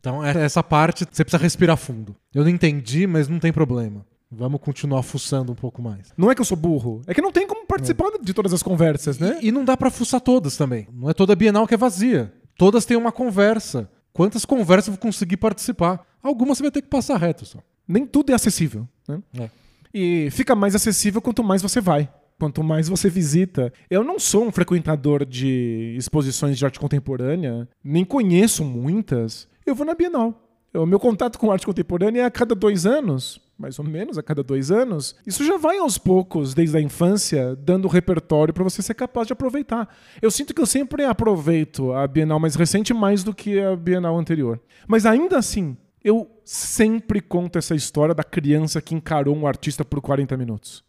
Então, 0.00 0.24
é- 0.24 0.42
essa 0.44 0.62
parte 0.62 1.04
você 1.10 1.22
precisa 1.22 1.42
respirar 1.42 1.76
fundo. 1.76 2.16
Eu 2.34 2.42
não 2.44 2.50
entendi, 2.50 3.06
mas 3.06 3.28
não 3.28 3.38
tem 3.38 3.52
problema. 3.52 4.06
Vamos 4.36 4.60
continuar 4.60 5.02
fuçando 5.02 5.52
um 5.52 5.54
pouco 5.54 5.80
mais. 5.80 6.12
Não 6.16 6.30
é 6.30 6.34
que 6.34 6.40
eu 6.40 6.44
sou 6.44 6.56
burro. 6.56 7.00
É 7.06 7.14
que 7.14 7.22
não 7.22 7.32
tem 7.32 7.46
como 7.46 7.66
participar 7.66 8.10
de 8.20 8.34
todas 8.34 8.52
as 8.52 8.62
conversas, 8.62 9.18
né? 9.18 9.38
E, 9.40 9.48
e 9.48 9.52
não 9.52 9.64
dá 9.64 9.76
pra 9.76 9.90
fuçar 9.90 10.20
todas 10.20 10.56
também. 10.56 10.88
Não 10.92 11.08
é 11.08 11.14
toda 11.14 11.36
Bienal 11.36 11.66
que 11.66 11.74
é 11.74 11.76
vazia. 11.76 12.32
Todas 12.56 12.84
têm 12.84 12.96
uma 12.96 13.12
conversa. 13.12 13.88
Quantas 14.12 14.44
conversas 14.44 14.88
eu 14.88 14.92
vou 14.94 15.00
conseguir 15.00 15.36
participar? 15.36 16.06
Algumas 16.22 16.58
você 16.58 16.62
vai 16.62 16.70
ter 16.70 16.82
que 16.82 16.88
passar 16.88 17.16
reto 17.16 17.44
só. 17.44 17.58
Nem 17.86 18.06
tudo 18.06 18.30
é 18.30 18.34
acessível. 18.34 18.88
Né? 19.08 19.22
É. 19.38 19.50
E 19.92 20.28
fica 20.30 20.54
mais 20.54 20.74
acessível 20.74 21.20
quanto 21.20 21.42
mais 21.44 21.62
você 21.62 21.80
vai. 21.80 22.08
Quanto 22.38 22.62
mais 22.64 22.88
você 22.88 23.08
visita. 23.08 23.72
Eu 23.88 24.02
não 24.02 24.18
sou 24.18 24.44
um 24.44 24.52
frequentador 24.52 25.24
de 25.24 25.94
exposições 25.96 26.58
de 26.58 26.64
arte 26.64 26.80
contemporânea, 26.80 27.68
nem 27.82 28.04
conheço 28.04 28.64
muitas. 28.64 29.48
Eu 29.64 29.74
vou 29.74 29.86
na 29.86 29.94
Bienal. 29.94 30.40
O 30.74 30.84
meu 30.84 30.98
contato 30.98 31.38
com 31.38 31.52
arte 31.52 31.64
contemporânea 31.64 32.22
é 32.22 32.24
a 32.24 32.30
cada 32.30 32.54
dois 32.54 32.84
anos, 32.84 33.40
mais 33.58 33.78
ou 33.78 33.84
menos 33.84 34.18
a 34.18 34.22
cada 34.22 34.42
dois 34.42 34.70
anos. 34.70 35.14
Isso 35.26 35.44
já 35.44 35.56
vai 35.56 35.78
aos 35.78 35.96
poucos, 35.96 36.54
desde 36.54 36.76
a 36.76 36.80
infância, 36.80 37.56
dando 37.56 37.88
repertório 37.88 38.52
para 38.52 38.64
você 38.64 38.82
ser 38.82 38.94
capaz 38.94 39.26
de 39.26 39.32
aproveitar. 39.32 39.88
Eu 40.20 40.30
sinto 40.30 40.52
que 40.54 40.60
eu 40.60 40.66
sempre 40.66 41.04
aproveito 41.04 41.92
a 41.92 42.06
Bienal 42.06 42.40
mais 42.40 42.54
recente 42.54 42.92
mais 42.92 43.22
do 43.22 43.34
que 43.34 43.60
a 43.60 43.76
Bienal 43.76 44.18
anterior. 44.18 44.60
Mas 44.86 45.06
ainda 45.06 45.38
assim, 45.38 45.76
eu 46.02 46.30
sempre 46.44 47.20
conto 47.20 47.58
essa 47.58 47.74
história 47.74 48.14
da 48.14 48.24
criança 48.24 48.82
que 48.82 48.94
encarou 48.94 49.34
um 49.34 49.46
artista 49.46 49.84
por 49.84 50.00
40 50.00 50.36
minutos. 50.36 50.84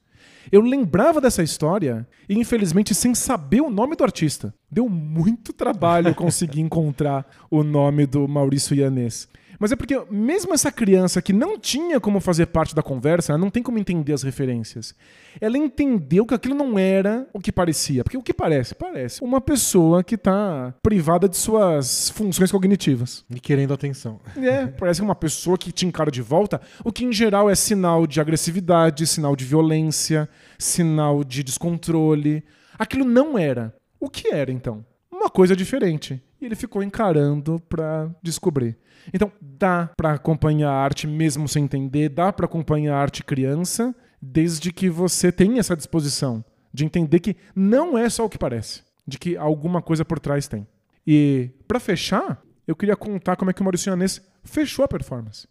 Eu 0.51 0.61
lembrava 0.61 1.19
dessa 1.19 1.41
história 1.41 2.07
e, 2.29 2.37
infelizmente, 2.37 2.93
sem 2.93 3.15
saber 3.15 3.61
o 3.61 3.69
nome 3.69 3.95
do 3.95 4.03
artista. 4.03 4.53
Deu 4.69 4.87
muito 4.87 5.53
trabalho 5.53 6.13
conseguir 6.15 6.61
encontrar 6.61 7.25
o 7.49 7.63
nome 7.63 8.05
do 8.05 8.27
Maurício 8.27 8.75
Ianês. 8.75 9.27
Mas 9.59 9.71
é 9.71 9.75
porque, 9.75 9.99
mesmo 10.09 10.53
essa 10.53 10.71
criança 10.71 11.21
que 11.21 11.33
não 11.33 11.57
tinha 11.57 11.99
como 11.99 12.19
fazer 12.19 12.47
parte 12.47 12.75
da 12.75 12.83
conversa, 12.83 13.31
ela 13.31 13.39
não 13.39 13.49
tem 13.49 13.63
como 13.63 13.79
entender 13.79 14.13
as 14.13 14.23
referências. 14.23 14.93
Ela 15.39 15.57
entendeu 15.57 16.25
que 16.25 16.33
aquilo 16.33 16.55
não 16.55 16.77
era 16.77 17.27
o 17.33 17.39
que 17.39 17.51
parecia. 17.51 18.03
Porque 18.03 18.17
o 18.17 18.23
que 18.23 18.33
parece? 18.33 18.75
Parece 18.75 19.23
uma 19.23 19.41
pessoa 19.41 20.03
que 20.03 20.15
está 20.15 20.73
privada 20.81 21.27
de 21.27 21.37
suas 21.37 22.09
funções 22.09 22.51
cognitivas. 22.51 23.25
E 23.29 23.39
querendo 23.39 23.73
atenção. 23.73 24.19
É, 24.37 24.67
parece 24.67 25.01
uma 25.01 25.15
pessoa 25.15 25.57
que 25.57 25.71
te 25.71 25.85
encara 25.85 26.11
de 26.11 26.21
volta, 26.21 26.61
o 26.83 26.91
que 26.91 27.05
em 27.05 27.13
geral 27.13 27.49
é 27.49 27.55
sinal 27.55 28.05
de 28.07 28.19
agressividade, 28.19 29.07
sinal 29.07 29.35
de 29.35 29.45
violência, 29.45 30.29
sinal 30.57 31.23
de 31.23 31.43
descontrole. 31.43 32.43
Aquilo 32.77 33.05
não 33.05 33.37
era. 33.37 33.73
O 33.99 34.09
que 34.09 34.33
era 34.33 34.51
então? 34.51 34.85
Uma 35.11 35.29
coisa 35.29 35.55
diferente. 35.55 36.21
E 36.39 36.45
ele 36.45 36.55
ficou 36.55 36.83
encarando 36.83 37.61
pra 37.69 38.09
descobrir. 38.21 38.77
Então, 39.13 39.31
dá 39.41 39.89
pra 39.95 40.13
acompanhar 40.13 40.69
a 40.69 40.83
arte 40.83 41.07
mesmo 41.07 41.47
sem 41.47 41.63
entender, 41.63 42.09
dá 42.09 42.31
pra 42.31 42.45
acompanhar 42.45 42.95
a 42.95 43.01
arte 43.01 43.23
criança, 43.23 43.95
desde 44.21 44.71
que 44.71 44.89
você 44.89 45.31
tenha 45.31 45.59
essa 45.59 45.75
disposição 45.75 46.43
de 46.73 46.85
entender 46.85 47.19
que 47.19 47.35
não 47.55 47.97
é 47.97 48.09
só 48.09 48.25
o 48.25 48.29
que 48.29 48.37
parece, 48.37 48.83
de 49.07 49.17
que 49.17 49.37
alguma 49.37 49.81
coisa 49.81 50.03
por 50.03 50.19
trás 50.19 50.47
tem. 50.47 50.67
E 51.07 51.49
pra 51.67 51.79
fechar, 51.79 52.41
eu 52.67 52.75
queria 52.75 52.95
contar 52.95 53.35
como 53.35 53.51
é 53.51 53.53
que 53.53 53.61
o 53.61 53.63
Maurício 53.63 53.89
Yanês 53.89 54.21
fechou 54.43 54.83
a 54.83 54.87
performance. 54.87 55.47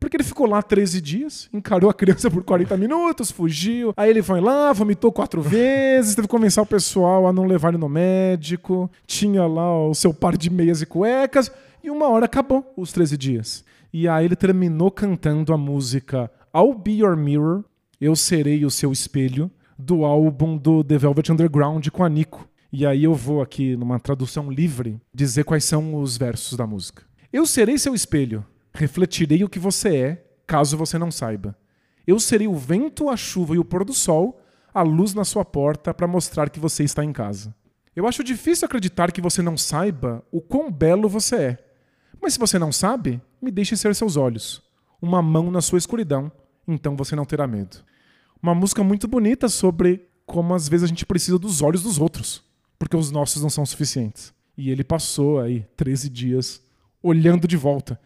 Porque 0.00 0.16
ele 0.16 0.24
ficou 0.24 0.46
lá 0.46 0.62
13 0.62 1.00
dias, 1.00 1.48
encarou 1.52 1.90
a 1.90 1.94
criança 1.94 2.30
por 2.30 2.42
40 2.42 2.74
minutos, 2.76 3.30
fugiu. 3.30 3.92
Aí 3.96 4.08
ele 4.08 4.22
foi 4.22 4.40
lá, 4.40 4.72
vomitou 4.72 5.12
quatro 5.12 5.42
vezes, 5.42 6.14
teve 6.14 6.26
que 6.26 6.32
convencer 6.32 6.62
o 6.62 6.66
pessoal 6.66 7.26
a 7.26 7.32
não 7.32 7.44
levar 7.44 7.68
ele 7.68 7.78
no 7.78 7.88
médico. 7.88 8.90
Tinha 9.06 9.46
lá 9.46 9.86
o 9.86 9.94
seu 9.94 10.14
par 10.14 10.38
de 10.38 10.48
meias 10.48 10.80
e 10.80 10.86
cuecas. 10.86 11.52
E 11.82 11.90
uma 11.90 12.08
hora 12.08 12.26
acabou 12.26 12.72
os 12.76 12.92
13 12.92 13.16
dias. 13.16 13.64
E 13.92 14.08
aí 14.08 14.24
ele 14.24 14.36
terminou 14.36 14.90
cantando 14.90 15.52
a 15.52 15.56
música 15.56 16.30
I'll 16.54 16.74
Be 16.74 17.00
Your 17.00 17.16
Mirror, 17.16 17.64
Eu 18.00 18.14
Serei 18.14 18.64
o 18.64 18.70
Seu 18.70 18.92
Espelho, 18.92 19.50
do 19.78 20.04
álbum 20.04 20.56
do 20.56 20.82
The 20.82 20.98
Velvet 20.98 21.30
Underground 21.30 21.86
com 21.88 22.02
a 22.02 22.08
Nico. 22.08 22.48
E 22.70 22.84
aí 22.84 23.04
eu 23.04 23.14
vou 23.14 23.40
aqui, 23.40 23.76
numa 23.76 23.98
tradução 23.98 24.50
livre, 24.50 25.00
dizer 25.14 25.44
quais 25.44 25.64
são 25.64 25.94
os 25.94 26.18
versos 26.18 26.56
da 26.56 26.66
música. 26.66 27.02
Eu 27.32 27.46
serei 27.46 27.78
seu 27.78 27.94
espelho, 27.94 28.44
refletirei 28.74 29.44
o 29.44 29.48
que 29.48 29.58
você 29.58 29.96
é, 29.96 30.24
caso 30.46 30.76
você 30.76 30.98
não 30.98 31.10
saiba. 31.10 31.56
Eu 32.06 32.18
serei 32.18 32.48
o 32.48 32.54
vento, 32.54 33.08
a 33.08 33.16
chuva 33.16 33.54
e 33.54 33.58
o 33.58 33.64
pôr 33.64 33.84
do 33.84 33.94
sol, 33.94 34.40
a 34.74 34.82
luz 34.82 35.14
na 35.14 35.24
sua 35.24 35.44
porta 35.44 35.94
para 35.94 36.06
mostrar 36.06 36.50
que 36.50 36.60
você 36.60 36.84
está 36.84 37.04
em 37.04 37.12
casa. 37.12 37.54
Eu 37.94 38.06
acho 38.06 38.22
difícil 38.22 38.66
acreditar 38.66 39.12
que 39.12 39.20
você 39.20 39.42
não 39.42 39.56
saiba 39.56 40.24
o 40.30 40.40
quão 40.40 40.70
belo 40.70 41.08
você 41.08 41.36
é. 41.36 41.67
Mas 42.20 42.34
se 42.34 42.38
você 42.38 42.58
não 42.58 42.72
sabe, 42.72 43.20
me 43.40 43.50
deixe 43.50 43.76
ser 43.76 43.94
seus 43.94 44.16
olhos. 44.16 44.62
Uma 45.00 45.22
mão 45.22 45.50
na 45.50 45.60
sua 45.60 45.78
escuridão, 45.78 46.30
então 46.66 46.96
você 46.96 47.14
não 47.14 47.24
terá 47.24 47.46
medo. 47.46 47.78
Uma 48.42 48.54
música 48.54 48.82
muito 48.82 49.08
bonita 49.08 49.48
sobre 49.48 50.06
como 50.26 50.54
às 50.54 50.68
vezes 50.68 50.84
a 50.84 50.88
gente 50.88 51.06
precisa 51.06 51.38
dos 51.38 51.62
olhos 51.62 51.82
dos 51.82 51.98
outros, 51.98 52.44
porque 52.78 52.96
os 52.96 53.10
nossos 53.10 53.42
não 53.42 53.48
são 53.48 53.64
suficientes. 53.64 54.32
E 54.56 54.70
ele 54.70 54.84
passou 54.84 55.40
aí 55.40 55.66
13 55.76 56.10
dias 56.10 56.60
olhando 57.02 57.48
de 57.48 57.56
volta. 57.56 57.98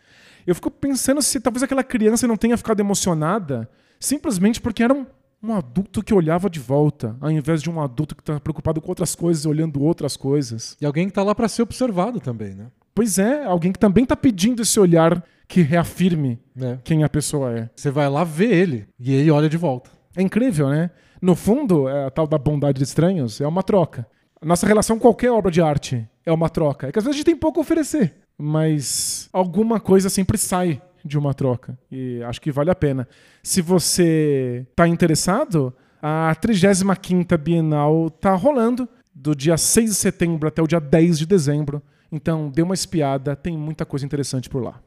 Eu 0.46 0.54
fico 0.54 0.70
pensando 0.70 1.22
se 1.22 1.40
talvez 1.40 1.62
aquela 1.62 1.82
criança 1.82 2.26
não 2.26 2.36
tenha 2.36 2.56
ficado 2.56 2.80
emocionada 2.80 3.68
simplesmente 3.98 4.60
porque 4.60 4.82
era 4.82 4.92
um, 4.92 5.06
um 5.42 5.54
adulto 5.54 6.02
que 6.02 6.12
olhava 6.12 6.50
de 6.50 6.60
volta, 6.60 7.16
ao 7.20 7.30
invés 7.30 7.62
de 7.62 7.70
um 7.70 7.80
adulto 7.80 8.14
que 8.14 8.22
está 8.22 8.38
preocupado 8.40 8.80
com 8.80 8.88
outras 8.88 9.14
coisas, 9.14 9.46
olhando 9.46 9.82
outras 9.82 10.16
coisas. 10.16 10.76
E 10.80 10.86
alguém 10.86 11.06
que 11.06 11.14
tá 11.14 11.22
lá 11.22 11.34
para 11.34 11.48
ser 11.48 11.62
observado 11.62 12.20
também, 12.20 12.54
né? 12.54 12.66
Pois 12.94 13.18
é, 13.18 13.44
alguém 13.44 13.72
que 13.72 13.78
também 13.78 14.04
está 14.04 14.14
pedindo 14.16 14.62
esse 14.62 14.78
olhar 14.78 15.22
que 15.48 15.62
reafirme 15.62 16.38
É. 16.60 16.78
quem 16.84 17.04
a 17.04 17.08
pessoa 17.08 17.52
é. 17.58 17.70
Você 17.74 17.90
vai 17.90 18.08
lá 18.08 18.24
ver 18.24 18.52
ele 18.52 18.86
e 18.98 19.12
ele 19.14 19.30
olha 19.30 19.48
de 19.48 19.56
volta. 19.56 19.90
É 20.16 20.22
incrível, 20.22 20.68
né? 20.68 20.90
No 21.20 21.34
fundo, 21.34 21.88
é 21.88 22.06
a 22.06 22.10
tal 22.10 22.26
da 22.26 22.36
bondade 22.38 22.78
de 22.78 22.84
estranhos 22.84 23.40
é 23.40 23.46
uma 23.46 23.62
troca. 23.62 24.06
Nossa 24.42 24.66
relação 24.66 24.96
com 24.96 25.02
qualquer 25.02 25.30
obra 25.30 25.50
de 25.50 25.60
arte 25.62 26.06
é 26.26 26.32
uma 26.32 26.48
troca. 26.48 26.88
É 26.88 26.92
que 26.92 26.98
às 26.98 27.04
vezes 27.04 27.14
a 27.14 27.18
gente 27.18 27.26
tem 27.26 27.36
pouco 27.36 27.60
a 27.60 27.62
oferecer, 27.62 28.14
mas 28.36 29.28
alguma 29.32 29.78
coisa 29.78 30.08
sempre 30.10 30.36
sai 30.36 30.82
de 31.04 31.16
uma 31.18 31.32
troca. 31.32 31.78
E 31.90 32.22
acho 32.24 32.40
que 32.40 32.50
vale 32.52 32.70
a 32.70 32.74
pena. 32.74 33.08
Se 33.42 33.62
você 33.62 34.66
está 34.70 34.86
interessado, 34.88 35.72
a 36.00 36.34
35ª 36.40 37.36
Bienal 37.38 38.10
tá 38.10 38.34
rolando 38.34 38.88
do 39.14 39.34
dia 39.34 39.56
6 39.56 39.90
de 39.90 39.96
setembro 39.96 40.48
até 40.48 40.60
o 40.62 40.66
dia 40.66 40.80
10 40.80 41.18
de 41.18 41.26
dezembro. 41.26 41.82
Então, 42.12 42.50
dê 42.50 42.60
uma 42.60 42.74
espiada, 42.74 43.34
tem 43.34 43.56
muita 43.56 43.86
coisa 43.86 44.04
interessante 44.04 44.50
por 44.50 44.62
lá. 44.62 44.78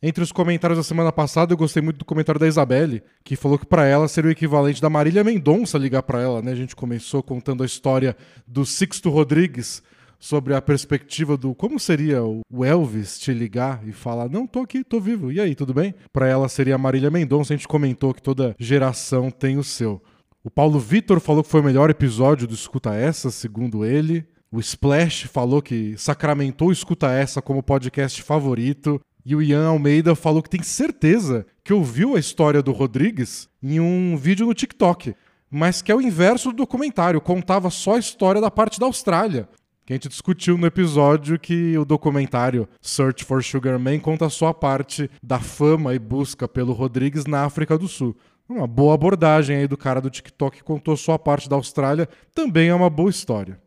Entre 0.00 0.22
os 0.22 0.30
comentários 0.30 0.78
da 0.78 0.84
semana 0.84 1.10
passada, 1.10 1.52
eu 1.52 1.56
gostei 1.56 1.82
muito 1.82 1.98
do 1.98 2.04
comentário 2.04 2.38
da 2.38 2.46
Isabelle, 2.46 3.02
que 3.24 3.34
falou 3.34 3.58
que 3.58 3.66
pra 3.66 3.84
ela 3.84 4.06
seria 4.06 4.28
o 4.28 4.32
equivalente 4.32 4.80
da 4.80 4.88
Marília 4.88 5.24
Mendonça 5.24 5.76
ligar 5.76 6.04
pra 6.04 6.22
ela, 6.22 6.40
né? 6.40 6.52
A 6.52 6.56
gente 6.56 6.76
começou 6.76 7.20
contando 7.20 7.64
a 7.64 7.66
história 7.66 8.16
do 8.46 8.64
Sixto 8.64 9.10
Rodrigues 9.10 9.82
sobre 10.20 10.54
a 10.54 10.62
perspectiva 10.62 11.36
do 11.36 11.52
como 11.52 11.80
seria 11.80 12.22
o 12.24 12.64
Elvis 12.64 13.18
te 13.18 13.32
ligar 13.32 13.82
e 13.86 13.92
falar: 13.92 14.28
"Não, 14.28 14.46
tô 14.46 14.60
aqui, 14.60 14.84
tô 14.84 15.00
vivo. 15.00 15.32
E 15.32 15.40
aí, 15.40 15.56
tudo 15.56 15.74
bem?". 15.74 15.92
Pra 16.12 16.28
ela 16.28 16.48
seria 16.48 16.76
a 16.76 16.78
Marília 16.78 17.10
Mendonça, 17.10 17.52
a 17.52 17.56
gente 17.56 17.66
comentou 17.66 18.14
que 18.14 18.22
toda 18.22 18.54
geração 18.56 19.32
tem 19.32 19.58
o 19.58 19.64
seu. 19.64 20.00
O 20.44 20.50
Paulo 20.50 20.78
Vitor 20.78 21.18
falou 21.18 21.42
que 21.42 21.50
foi 21.50 21.60
o 21.60 21.64
melhor 21.64 21.90
episódio 21.90 22.46
do 22.46 22.54
Escuta 22.54 22.94
Essa, 22.94 23.32
segundo 23.32 23.84
ele. 23.84 24.24
O 24.50 24.60
Splash 24.60 25.24
falou 25.24 25.60
que 25.60 25.94
sacramentou 25.98 26.72
Escuta 26.72 27.10
Essa 27.10 27.42
como 27.42 27.62
podcast 27.62 28.22
favorito. 28.22 29.00
E 29.30 29.36
o 29.36 29.42
Ian 29.42 29.68
Almeida 29.68 30.14
falou 30.14 30.42
que 30.42 30.48
tem 30.48 30.62
certeza 30.62 31.44
que 31.62 31.74
ouviu 31.74 32.16
a 32.16 32.18
história 32.18 32.62
do 32.62 32.72
Rodrigues 32.72 33.46
em 33.62 33.78
um 33.78 34.16
vídeo 34.16 34.46
no 34.46 34.54
TikTok, 34.54 35.14
mas 35.50 35.82
que 35.82 35.92
é 35.92 35.94
o 35.94 36.00
inverso 36.00 36.48
do 36.48 36.56
documentário, 36.56 37.20
contava 37.20 37.68
só 37.68 37.96
a 37.96 37.98
história 37.98 38.40
da 38.40 38.50
parte 38.50 38.80
da 38.80 38.86
Austrália. 38.86 39.46
Que 39.84 39.92
a 39.92 39.96
gente 39.96 40.08
discutiu 40.08 40.56
no 40.56 40.66
episódio 40.66 41.38
que 41.38 41.76
o 41.76 41.84
documentário 41.84 42.66
Search 42.80 43.22
for 43.22 43.44
Sugar 43.44 43.78
Man 43.78 43.98
conta 43.98 44.30
só 44.30 44.46
a 44.46 44.54
parte 44.54 45.10
da 45.22 45.38
fama 45.38 45.94
e 45.94 45.98
busca 45.98 46.48
pelo 46.48 46.72
Rodrigues 46.72 47.26
na 47.26 47.44
África 47.44 47.76
do 47.76 47.86
Sul. 47.86 48.16
Uma 48.48 48.66
boa 48.66 48.94
abordagem 48.94 49.56
aí 49.58 49.68
do 49.68 49.76
cara 49.76 50.00
do 50.00 50.08
TikTok 50.08 50.56
que 50.56 50.64
contou 50.64 50.96
só 50.96 51.12
a 51.12 51.18
parte 51.18 51.50
da 51.50 51.56
Austrália, 51.56 52.08
também 52.34 52.70
é 52.70 52.74
uma 52.74 52.88
boa 52.88 53.10
história. 53.10 53.60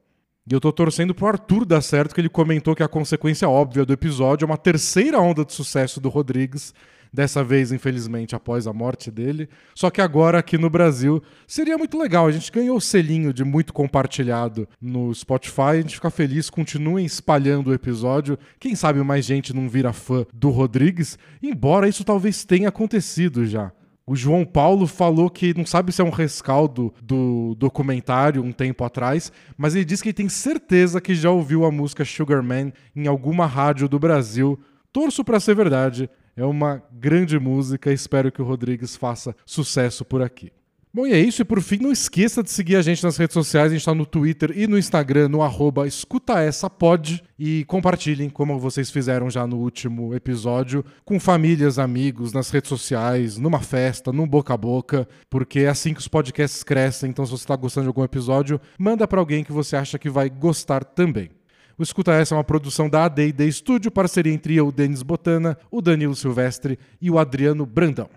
E 0.52 0.54
eu 0.54 0.60
tô 0.60 0.70
torcendo 0.70 1.16
pro 1.16 1.28
Arthur 1.28 1.64
dar 1.64 1.80
certo, 1.80 2.14
que 2.14 2.20
ele 2.20 2.28
comentou 2.28 2.76
que 2.76 2.84
a 2.84 2.88
consequência 2.90 3.48
óbvia 3.48 3.86
do 3.86 3.94
episódio 3.94 4.44
é 4.44 4.48
uma 4.48 4.58
terceira 4.58 5.18
onda 5.18 5.46
de 5.46 5.54
sucesso 5.54 6.02
do 6.02 6.10
Rodrigues, 6.10 6.74
dessa 7.12 7.42
vez, 7.42 7.72
infelizmente, 7.72 8.36
após 8.36 8.68
a 8.68 8.74
morte 8.74 9.10
dele. 9.10 9.48
Só 9.74 9.90
que 9.90 10.02
agora, 10.02 10.40
aqui 10.40 10.58
no 10.58 10.70
Brasil, 10.70 11.24
seria 11.48 11.78
muito 11.78 11.98
legal. 11.98 12.28
A 12.28 12.34
gente 12.34 12.52
ganhou 12.52 12.76
o 12.76 12.82
selinho 12.82 13.34
de 13.34 13.46
muito 13.46 13.72
compartilhado 13.72 14.68
no 14.82 15.16
Spotify. 15.16 15.62
A 15.62 15.82
gente 15.82 15.96
fica 15.96 16.10
feliz, 16.10 16.50
continuem 16.50 17.06
espalhando 17.06 17.70
o 17.70 17.74
episódio. 17.74 18.38
Quem 18.60 18.76
sabe 18.76 19.02
mais 19.02 19.24
gente 19.24 19.56
não 19.56 19.70
vira 19.70 19.94
fã 19.94 20.26
do 20.34 20.50
Rodrigues, 20.50 21.18
embora 21.42 21.88
isso 21.88 22.04
talvez 22.04 22.44
tenha 22.44 22.68
acontecido 22.68 23.46
já. 23.46 23.72
O 24.06 24.16
João 24.16 24.44
Paulo 24.44 24.88
falou 24.88 25.30
que 25.30 25.54
não 25.56 25.66
sabe 25.66 25.92
se 25.92 26.02
é 26.02 26.04
um 26.04 26.10
rescaldo 26.10 26.94
do 27.02 27.56
documentário 27.56 28.44
um 28.44 28.52
tempo 28.52 28.84
atrás, 28.84 29.32
mas 29.58 29.76
ele 29.76 29.86
disse 29.86 30.04
que 30.04 30.14
tem 30.14 30.28
certeza 30.28 31.00
que 31.00 31.14
já 31.14 31.30
ouviu 31.30 31.66
a 31.66 31.72
música 31.72 32.04
Sugar 32.04 32.44
Man 32.44 32.72
em 32.96 33.08
alguma 33.08 33.46
rádio 33.46 33.88
do 33.88 34.00
Brasil. 34.00 34.60
Torço 34.92 35.24
para 35.24 35.40
ser 35.40 35.56
verdade. 35.56 36.10
É 36.36 36.44
uma 36.44 36.84
grande 36.92 37.40
música. 37.40 37.92
Espero 37.92 38.32
que 38.32 38.42
o 38.42 38.46
Rodrigues 38.46 38.96
faça 38.96 39.36
sucesso 39.46 40.04
por 40.04 40.22
aqui. 40.22 40.52
Bom, 40.94 41.08
e 41.08 41.14
é 41.14 41.20
isso. 41.20 41.42
E 41.42 41.46
por 41.46 41.62
fim, 41.62 41.78
não 41.78 41.92
esqueça 41.92 42.44
de 42.44 42.52
seguir 42.52 42.76
a 42.76 42.82
gente 42.82 43.02
nas 43.02 43.16
redes 43.16 43.34
sociais. 43.34 43.68
A 43.68 43.70
gente 43.70 43.80
está 43.80 43.96
no 43.96 44.06
Twitter 44.06 44.52
e 44.54 44.68
no 44.68 44.78
Instagram, 44.78 45.30
no 45.30 45.42
arroba 45.42 45.88
escutaessapod. 45.88 47.24
E 47.40 47.64
compartilhem, 47.64 48.30
como 48.30 48.60
vocês 48.60 48.92
fizeram 48.92 49.30
já 49.30 49.48
no 49.48 49.58
último 49.58 50.14
episódio, 50.14 50.84
com 51.06 51.18
famílias, 51.18 51.80
amigos, 51.80 52.34
nas 52.34 52.50
redes 52.50 52.68
sociais, 52.68 53.38
numa 53.38 53.62
festa, 53.62 54.12
num 54.12 54.28
boca 54.28 54.54
a 54.54 54.58
boca, 54.58 55.08
porque 55.30 55.62
é 55.62 55.70
assim 55.70 55.94
que 55.94 56.02
os 56.02 56.10
podcasts 56.10 56.62
crescem. 56.62 57.10
Então, 57.10 57.26
se 57.26 57.32
você 57.32 57.44
está 57.44 57.56
gostando 57.56 57.86
de 57.86 57.90
algum 57.90 58.04
episódio, 58.04 58.60
manda 58.78 59.08
para 59.08 59.20
alguém 59.20 59.46
que 59.46 59.52
você 59.54 59.78
acha 59.78 59.98
que 59.98 60.10
vai 60.10 60.30
gostar 60.30 60.84
também. 60.84 61.30
O 61.78 61.84
Escuta 61.84 62.12
Essa 62.12 62.36
é 62.36 62.38
uma 62.38 62.44
produção 62.44 62.90
da 62.90 63.06
AD&D 63.06 63.50
Studio, 63.52 63.90
parceria 63.90 64.34
entre 64.34 64.56
eu, 64.56 64.72
Denis 64.72 65.02
Botana, 65.02 65.58
o 65.72 65.82
Danilo 65.82 66.16
Silvestre 66.16 66.78
e 67.02 67.10
o 67.10 67.18
Adriano 67.18 67.66
Brandão. 67.66 68.10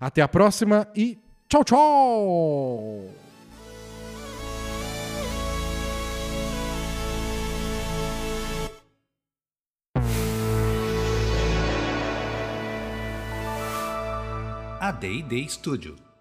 Até 0.00 0.22
a 0.22 0.26
próxima 0.26 0.88
e 0.96 1.18
tchau, 1.52 1.64
tchau! 1.64 3.12
A 14.80 14.92
D&D 15.00 15.48
Studio. 15.48 16.11